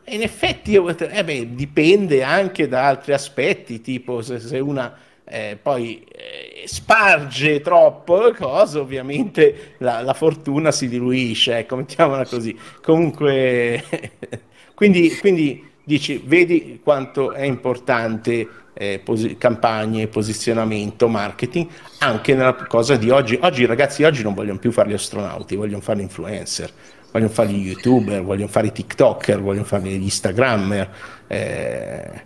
eh, 0.04 0.14
in 0.14 0.20
effetti 0.20 0.74
eh 0.74 1.24
beh, 1.24 1.54
dipende 1.54 2.22
anche 2.22 2.68
da 2.68 2.86
altri 2.86 3.14
aspetti, 3.14 3.80
tipo 3.80 4.20
se, 4.20 4.40
se 4.40 4.58
una... 4.58 4.94
Eh, 5.24 5.56
poi 5.62 6.04
eh, 6.04 6.64
sparge 6.66 7.60
troppo 7.60 8.34
cosa, 8.36 8.80
ovviamente 8.80 9.76
la, 9.78 10.02
la, 10.02 10.12
fortuna 10.12 10.72
si 10.72 10.88
diluisce, 10.88 11.56
ecco, 11.56 11.76
mettiamola 11.76 12.26
così. 12.26 12.54
Comunque, 12.82 13.84
quindi, 14.74 15.16
quindi 15.18 15.66
dici, 15.84 16.22
vedi 16.24 16.80
quanto 16.82 17.32
è 17.32 17.42
importante 17.42 18.46
eh, 18.80 18.98
posi- 18.98 19.36
campagne, 19.36 20.06
posizionamento, 20.06 21.06
marketing, 21.06 21.68
anche 21.98 22.34
nella 22.34 22.54
cosa 22.54 22.96
di 22.96 23.10
oggi. 23.10 23.38
Oggi 23.42 23.62
i 23.62 23.66
ragazzi 23.66 24.04
oggi 24.04 24.22
non 24.22 24.32
vogliono 24.32 24.58
più 24.58 24.72
fare 24.72 24.88
gli 24.88 24.94
astronauti, 24.94 25.54
vogliono 25.54 25.82
fare 25.82 26.00
influencer, 26.00 26.72
vogliono 27.12 27.30
fare 27.30 27.50
gli 27.50 27.66
youtuber, 27.66 28.24
vogliono 28.24 28.48
fare 28.48 28.68
i 28.68 28.72
tiktoker, 28.72 29.42
vogliono 29.42 29.66
fare 29.66 29.82
gli 29.82 30.02
instagrammer. 30.02 30.90
Eh, 31.26 32.24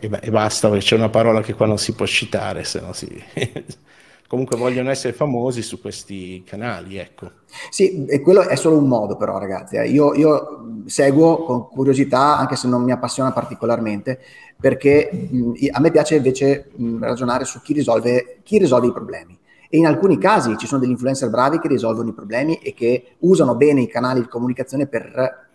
e, 0.00 0.10
e, 0.20 0.30
basta, 0.30 0.76
c'è 0.76 0.96
una 0.96 1.08
parola 1.08 1.40
che 1.40 1.54
qua 1.54 1.66
non 1.66 1.78
si 1.78 1.94
può 1.94 2.04
citare, 2.04 2.64
se 2.64 2.80
no 2.80 2.92
si... 2.92 3.22
comunque 4.32 4.56
vogliono 4.56 4.88
essere 4.88 5.12
famosi 5.12 5.60
su 5.60 5.78
questi 5.78 6.42
canali, 6.42 6.96
ecco. 6.96 7.32
Sì, 7.68 8.06
e 8.06 8.22
quello 8.22 8.40
è 8.48 8.56
solo 8.56 8.78
un 8.78 8.88
modo 8.88 9.14
però 9.18 9.36
ragazzi, 9.36 9.76
eh. 9.76 9.86
io, 9.90 10.14
io, 10.14 10.84
seguo 10.86 11.44
con 11.44 11.68
curiosità, 11.68 12.38
anche 12.38 12.56
se 12.56 12.66
non 12.66 12.82
mi 12.82 12.92
appassiona 12.92 13.30
particolarmente, 13.30 14.18
perché 14.58 15.10
mh, 15.12 15.52
a 15.72 15.80
me 15.80 15.90
piace 15.90 16.16
invece 16.16 16.70
mh, 16.74 17.04
ragionare 17.04 17.44
su 17.44 17.60
chi 17.60 17.74
risolve, 17.74 18.38
chi 18.42 18.56
risolve 18.56 18.86
i 18.86 18.92
problemi. 18.92 19.38
E 19.68 19.76
in 19.76 19.84
alcuni 19.84 20.16
casi 20.16 20.56
ci 20.56 20.66
sono 20.66 20.80
degli 20.80 20.92
influencer 20.92 21.28
bravi 21.28 21.58
che 21.58 21.68
risolvono 21.68 22.08
i 22.08 22.14
problemi 22.14 22.54
e 22.54 22.72
che 22.72 23.16
usano 23.18 23.54
bene 23.54 23.82
i 23.82 23.86
canali 23.86 24.20
di 24.20 24.28
comunicazione 24.28 24.86
per 24.86 25.50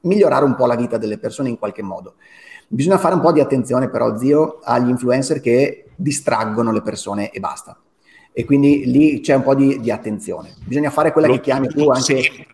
migliorare 0.00 0.44
un 0.44 0.54
po' 0.54 0.66
la 0.66 0.76
vita 0.76 0.98
delle 0.98 1.16
persone 1.16 1.48
in 1.48 1.56
qualche 1.56 1.80
modo. 1.80 2.16
Bisogna 2.68 2.98
fare 2.98 3.14
un 3.14 3.22
po' 3.22 3.32
di 3.32 3.40
attenzione 3.40 3.88
però, 3.88 4.18
zio, 4.18 4.58
agli 4.62 4.90
influencer 4.90 5.40
che 5.40 5.86
distraggono 5.96 6.72
le 6.72 6.82
persone 6.82 7.30
e 7.30 7.40
basta 7.40 7.74
e 8.38 8.44
quindi 8.44 8.88
lì 8.88 9.18
c'è 9.18 9.34
un 9.34 9.42
po' 9.42 9.56
di, 9.56 9.80
di 9.80 9.90
attenzione. 9.90 10.54
Bisogna 10.64 10.90
fare 10.90 11.10
quella 11.10 11.26
Lo 11.26 11.34
che 11.34 11.40
chiami 11.40 11.66
tu 11.66 11.90
anche 11.90 12.22
sempre. 12.22 12.46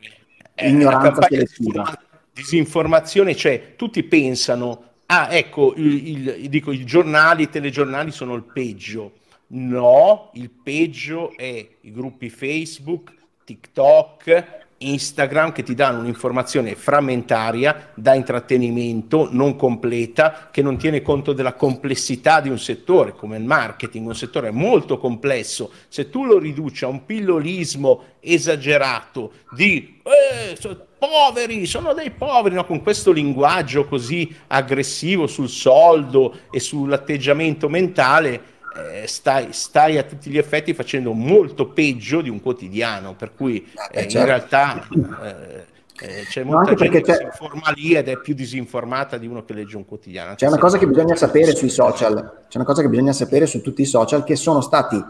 ignoranza 0.67 1.21
selettiva. 1.29 2.01
Disinformazione, 2.33 3.37
cioè 3.37 3.75
tutti 3.77 4.03
pensano, 4.03 4.93
ah 5.05 5.29
ecco, 5.31 5.75
il, 5.77 6.39
il, 6.39 6.49
dico, 6.49 6.73
i 6.73 6.87
giornali, 6.87 7.43
i 7.43 7.51
telegiornali 7.51 8.13
sono 8.13 8.35
il 8.35 8.45
peggio. 8.45 9.13
No, 9.49 10.31
il 10.33 10.49
peggio 10.49 11.37
è 11.37 11.69
i 11.83 11.93
gruppi 11.93 12.31
Facebook, 12.31 13.13
TikTok, 13.45 14.64
Instagram 14.79 15.53
che 15.53 15.63
ti 15.63 15.75
danno 15.75 16.01
un'informazione 16.01 16.75
frammentaria 16.75 17.91
da 17.95 18.15
intrattenimento, 18.15 19.29
non 19.31 19.57
completa, 19.57 20.49
che 20.51 20.63
non 20.63 20.77
tiene 20.77 21.03
conto 21.03 21.33
della 21.33 21.55
complessità 21.55 22.41
di 22.41 22.49
un 22.49 22.59
settore 22.59 23.15
come 23.15 23.37
il 23.37 23.45
marketing, 23.45 24.07
un 24.07 24.15
settore 24.15 24.51
molto 24.51 24.99
complesso. 24.99 25.71
Se 25.89 26.11
tu 26.11 26.25
lo 26.25 26.39
riduci 26.39 26.85
a 26.85 26.89
un 26.89 27.05
pillolismo 27.05 28.03
esagerato 28.21 29.33
di 29.53 30.01
eh, 30.03 30.57
so, 30.59 30.87
poveri, 30.99 31.67
sono 31.67 31.93
dei 31.93 32.11
poveri, 32.11 32.55
no? 32.55 32.65
con 32.65 32.83
questo 32.83 33.13
linguaggio 33.13 33.87
così 33.87 34.35
aggressivo 34.49 35.27
sul 35.27 35.49
soldo 35.49 36.41
e 36.51 36.61
sull'atteggiamento 36.61 37.69
mentale, 37.69 38.54
eh, 38.77 39.07
stai, 39.07 39.53
stai, 39.53 39.99
a 39.99 40.03
tutti 40.03 40.31
gli 40.31 40.39
effetti 40.39 40.75
facendo 40.75 41.13
molto 41.13 41.69
peggio 41.69 42.21
di 42.21 42.29
un 42.29 42.41
quotidiano, 42.41 43.15
per 43.15 43.33
cui 43.35 43.65
eh, 43.91 44.01
eh 44.01 44.09
certo. 44.09 44.19
in 44.19 44.25
realtà 44.25 44.89
eh, 45.23 45.65
eh, 46.01 46.25
c'è 46.29 46.43
molta 46.43 46.71
no, 46.71 46.77
gente 46.77 47.01
che 47.01 47.13
c'è... 47.13 47.17
si 47.19 47.23
informa 47.23 47.71
lì 47.71 47.95
ed 47.95 48.09
è 48.09 48.19
più 48.19 48.35
disinformata 48.35 49.17
di 49.17 49.29
uno 49.29 49.45
che 49.45 49.53
legge 49.53 49.77
un 49.77 49.85
quotidiano. 49.85 50.35
C'è 50.35 50.49
una 50.49 50.59
cosa 50.59 50.79
che 50.79 50.89
bisogna 50.89 51.15
sapere 51.15 51.55
sui 51.55 51.69
social, 51.69 52.47
c'è 52.49 52.57
una 52.57 52.67
cosa 52.67 52.83
che 52.83 52.89
bisogna 52.89 53.13
sapere 53.13 53.47
su 53.47 53.61
tutti 53.61 53.83
i 53.83 53.87
social 53.87 54.25
che 54.25 54.35
sono 54.35 54.61
stati 54.61 55.03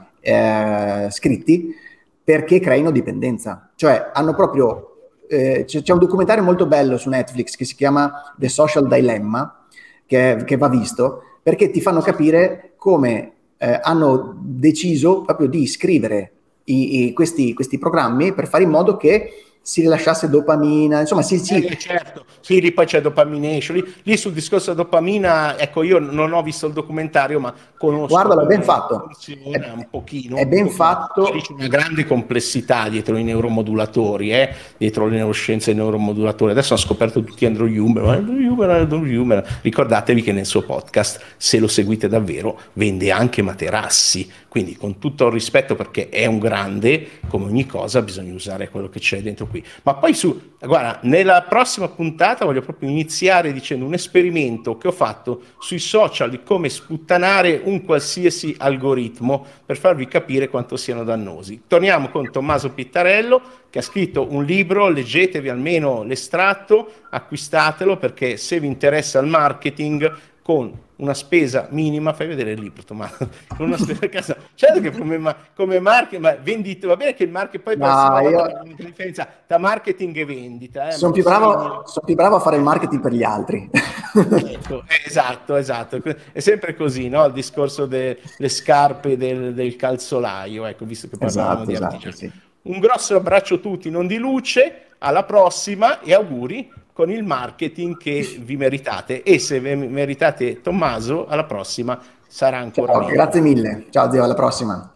scritti 1.11 1.75
perché 2.23 2.59
creino 2.59 2.91
dipendenza, 2.91 3.71
cioè 3.75 4.11
hanno 4.15 4.35
proprio 4.35 4.91
c'è, 5.29 5.65
c'è, 5.65 5.93
un 5.93 5.99
documentario 5.99 6.43
molto 6.43 6.65
bello 6.65 6.97
su 6.97 7.11
Netflix 7.11 7.57
che 7.57 7.67
si 7.67 7.75
chiama 7.75 8.35
The 8.37 8.49
Social 8.49 8.89
Dilemma, 8.89 9.67
che, 10.07 10.43
che 10.47 10.57
va 10.57 10.69
visto, 10.69 11.23
perché 11.43 11.71
ti 11.71 11.83
fanno 11.83 12.01
capire 12.01 12.73
come 12.77 13.34
eh, 13.65 13.81
hanno 13.83 14.35
deciso 14.39 15.23
proprio 15.23 15.49
di 15.49 15.67
scrivere 15.67 16.33
i, 16.65 17.07
i, 17.07 17.13
questi, 17.15 17.55
questi 17.55 17.79
programmi 17.79 18.35
per 18.35 18.47
fare 18.47 18.63
in 18.63 18.69
modo 18.69 18.99
che 18.99 19.45
si 19.63 19.81
rilasciasse 19.81 20.29
dopamina, 20.29 21.01
insomma 21.01 21.23
si... 21.23 21.39
si... 21.39 21.55
Eh, 21.65 21.79
certo, 21.79 22.27
sì, 22.41 22.61
lì 22.61 22.73
poi 22.73 22.85
c'è 22.85 23.01
dopamination, 23.01 23.77
lì, 23.79 23.95
lì, 24.03 24.17
sul 24.19 24.35
discorso 24.35 24.75
dopamina, 24.75 25.59
ecco 25.59 25.83
io 25.83 25.99
non 25.99 26.35
ho 26.35 26.43
visto 26.43 26.67
il 26.67 26.75
documentario 26.75 27.41
ma 27.41 27.55
conosco... 27.85 28.07
Guarda, 28.07 28.43
è 28.43 28.47
ben 28.47 28.63
fatto. 28.63 29.11
È, 29.27 29.71
un 29.75 29.87
pochino. 29.91 30.37
È 30.37 30.47
ben 30.47 30.69
fatto. 30.69 31.25
C'è 31.25 31.53
una 31.53 31.67
grande 31.67 32.05
complessità 32.05 32.89
dietro 32.89 33.17
i 33.17 33.25
neuromodulatori, 33.25 34.33
eh? 34.33 34.55
dietro 34.77 35.07
le 35.07 35.17
neuroscienze 35.17 35.71
e 35.71 35.75
i 35.75 35.77
neuromodulatori. 35.77 36.53
Adesso 36.53 36.75
hanno 36.75 36.83
scoperto 36.83 37.23
tutti 37.23 37.47
Andrew 37.47 37.69
Huber, 37.69 38.05
Andrew 38.05 38.51
Huber, 38.51 38.71
Andrew 38.71 39.21
Huber. 39.21 39.59
Ricordatevi 39.63 40.23
che 40.23 40.33
nel 40.33 40.47
suo 40.47 40.63
podcast, 40.63 41.21
se 41.37 41.59
lo 41.59 41.69
seguite 41.69 42.09
davvero, 42.09 42.59
vende 42.75 43.11
anche 43.11 43.43
materassi, 43.43 44.31
quindi 44.49 44.77
con 44.77 44.99
tutto 44.99 45.27
il 45.27 45.33
rispetto 45.33 45.75
perché 45.75 46.09
è 46.09 46.27
un 46.27 46.39
grande, 46.39 47.09
come 47.29 47.47
ogni 47.47 47.67
cosa 47.67 48.03
bisogna 48.03 48.33
usare 48.33 48.69
quello 48.71 48.89
che 48.89 49.01
c'è 49.01 49.21
dentro 49.21 49.47
qui. 49.47 49.65
Ma 49.83 49.95
poi 49.95 50.15
su, 50.15 50.53
guarda, 50.61 51.01
nella 51.03 51.43
prossima 51.49 51.89
puntata 51.89 52.45
voglio 52.45 52.63
proprio 52.63 52.89
iniziare 52.89 53.53
dicendo 53.53 53.85
un 53.85 53.95
esperimento 53.95 54.79
che 54.79 54.89
ho 54.89 54.93
fatto 54.93 55.43
sui 55.59 55.79
social 55.79 56.31
di 56.31 56.43
come 56.43 56.69
sputtanare 56.69 57.61
un 57.65 57.74
qualsiasi 57.83 58.55
algoritmo 58.59 59.45
per 59.65 59.77
farvi 59.77 60.07
capire 60.07 60.49
quanto 60.49 60.77
siano 60.77 61.03
dannosi. 61.03 61.63
Torniamo 61.67 62.09
con 62.11 62.31
Tommaso 62.31 62.71
Pittarello 62.71 63.41
che 63.71 63.81
ha 63.81 63.83
scritto 63.83 64.27
un 64.31 64.45
libro, 64.45 64.89
leggetevi 64.89 65.49
almeno 65.49 66.03
l'estratto, 66.03 66.93
acquistatelo 67.11 67.97
perché 67.97 68.37
se 68.37 68.61
vi 68.61 68.67
interessa 68.67 69.19
il 69.19 69.27
marketing 69.27 70.13
con 70.43 70.73
una 70.97 71.15
spesa 71.15 71.67
minima, 71.71 72.13
fai 72.13 72.27
vedere 72.29 72.53
il 72.53 72.61
libro, 72.61 72.83
Tommaso, 72.85 73.29
con 73.57 73.67
una 73.67 73.77
spesa 73.77 74.05
a 74.05 74.09
casa. 74.09 74.37
Certo 74.55 74.81
che 74.81 74.93
come, 74.93 75.19
ma, 75.19 75.35
come 75.55 75.81
marketing, 75.81 76.23
ma 76.23 76.37
vendita, 76.41 76.87
va 76.87 76.97
bene 76.97 77.15
che 77.15 77.25
il 77.25 77.31
marketing 77.31 77.63
poi 77.63 77.77
no, 77.77 78.29
io... 78.29 78.43
una 78.43 78.75
differenza 78.77 79.27
tra 79.47 79.59
marketing 79.59 80.17
e 80.17 80.25
vendita. 80.25 80.89
Eh, 80.89 80.93
sono, 80.93 81.13
più 81.13 81.23
bravo, 81.23 81.83
sono 81.87 82.07
più 82.07 82.15
bravo 82.15 82.37
a 82.37 82.41
fare 82.41 82.57
il 82.57 82.63
marketing 82.63 83.01
per 83.01 83.13
gli 83.13 83.23
altri. 83.23 83.69
Ecco, 84.15 84.85
eh, 84.87 85.03
esatto, 85.05 85.57
esatto. 85.57 86.01
È 86.33 86.41
sempre 86.41 86.77
così, 86.77 87.09
no? 87.09 87.25
Il 87.25 87.33
discorso 87.33 87.87
delle 87.87 88.19
scarpe 88.49 89.17
del, 89.17 89.55
del, 89.55 89.75
calzolaio, 89.75 90.67
ecco, 90.67 90.85
visto 90.85 91.09
che 91.09 91.17
parliamo 91.17 91.63
esatto, 91.63 91.65
di 91.65 91.73
esatto, 91.73 92.13
sì. 92.13 92.31
Un 92.63 92.79
grosso 92.79 93.17
abbraccio 93.17 93.57
a 93.57 93.59
tutti, 93.59 93.91
non 93.91 94.07
di 94.07 94.17
luce, 94.17 94.85
alla 94.99 95.25
prossima 95.25 96.01
e 96.01 96.15
auguri 96.15 96.71
con 96.95 97.11
il 97.11 97.25
marketing 97.25 97.99
che 97.99 98.39
vi 98.41 98.57
meritate 98.57 99.25
e 99.25 99.41
se 99.41 99.59
vi 99.59 99.75
meritate 99.75 100.61
Tommaso 100.61 101.27
alla 101.27 101.45
prossima 101.45 102.01
sarà 102.27 102.59
ancora 102.59 102.93
Ciao, 102.93 103.01
meglio. 103.01 103.13
Grazie 103.15 103.41
mille, 103.41 103.87
ciao 103.91 104.11
zio, 104.11 104.23
alla 104.23 104.35
prossima. 104.35 104.95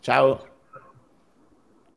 Ciao. 0.00 0.52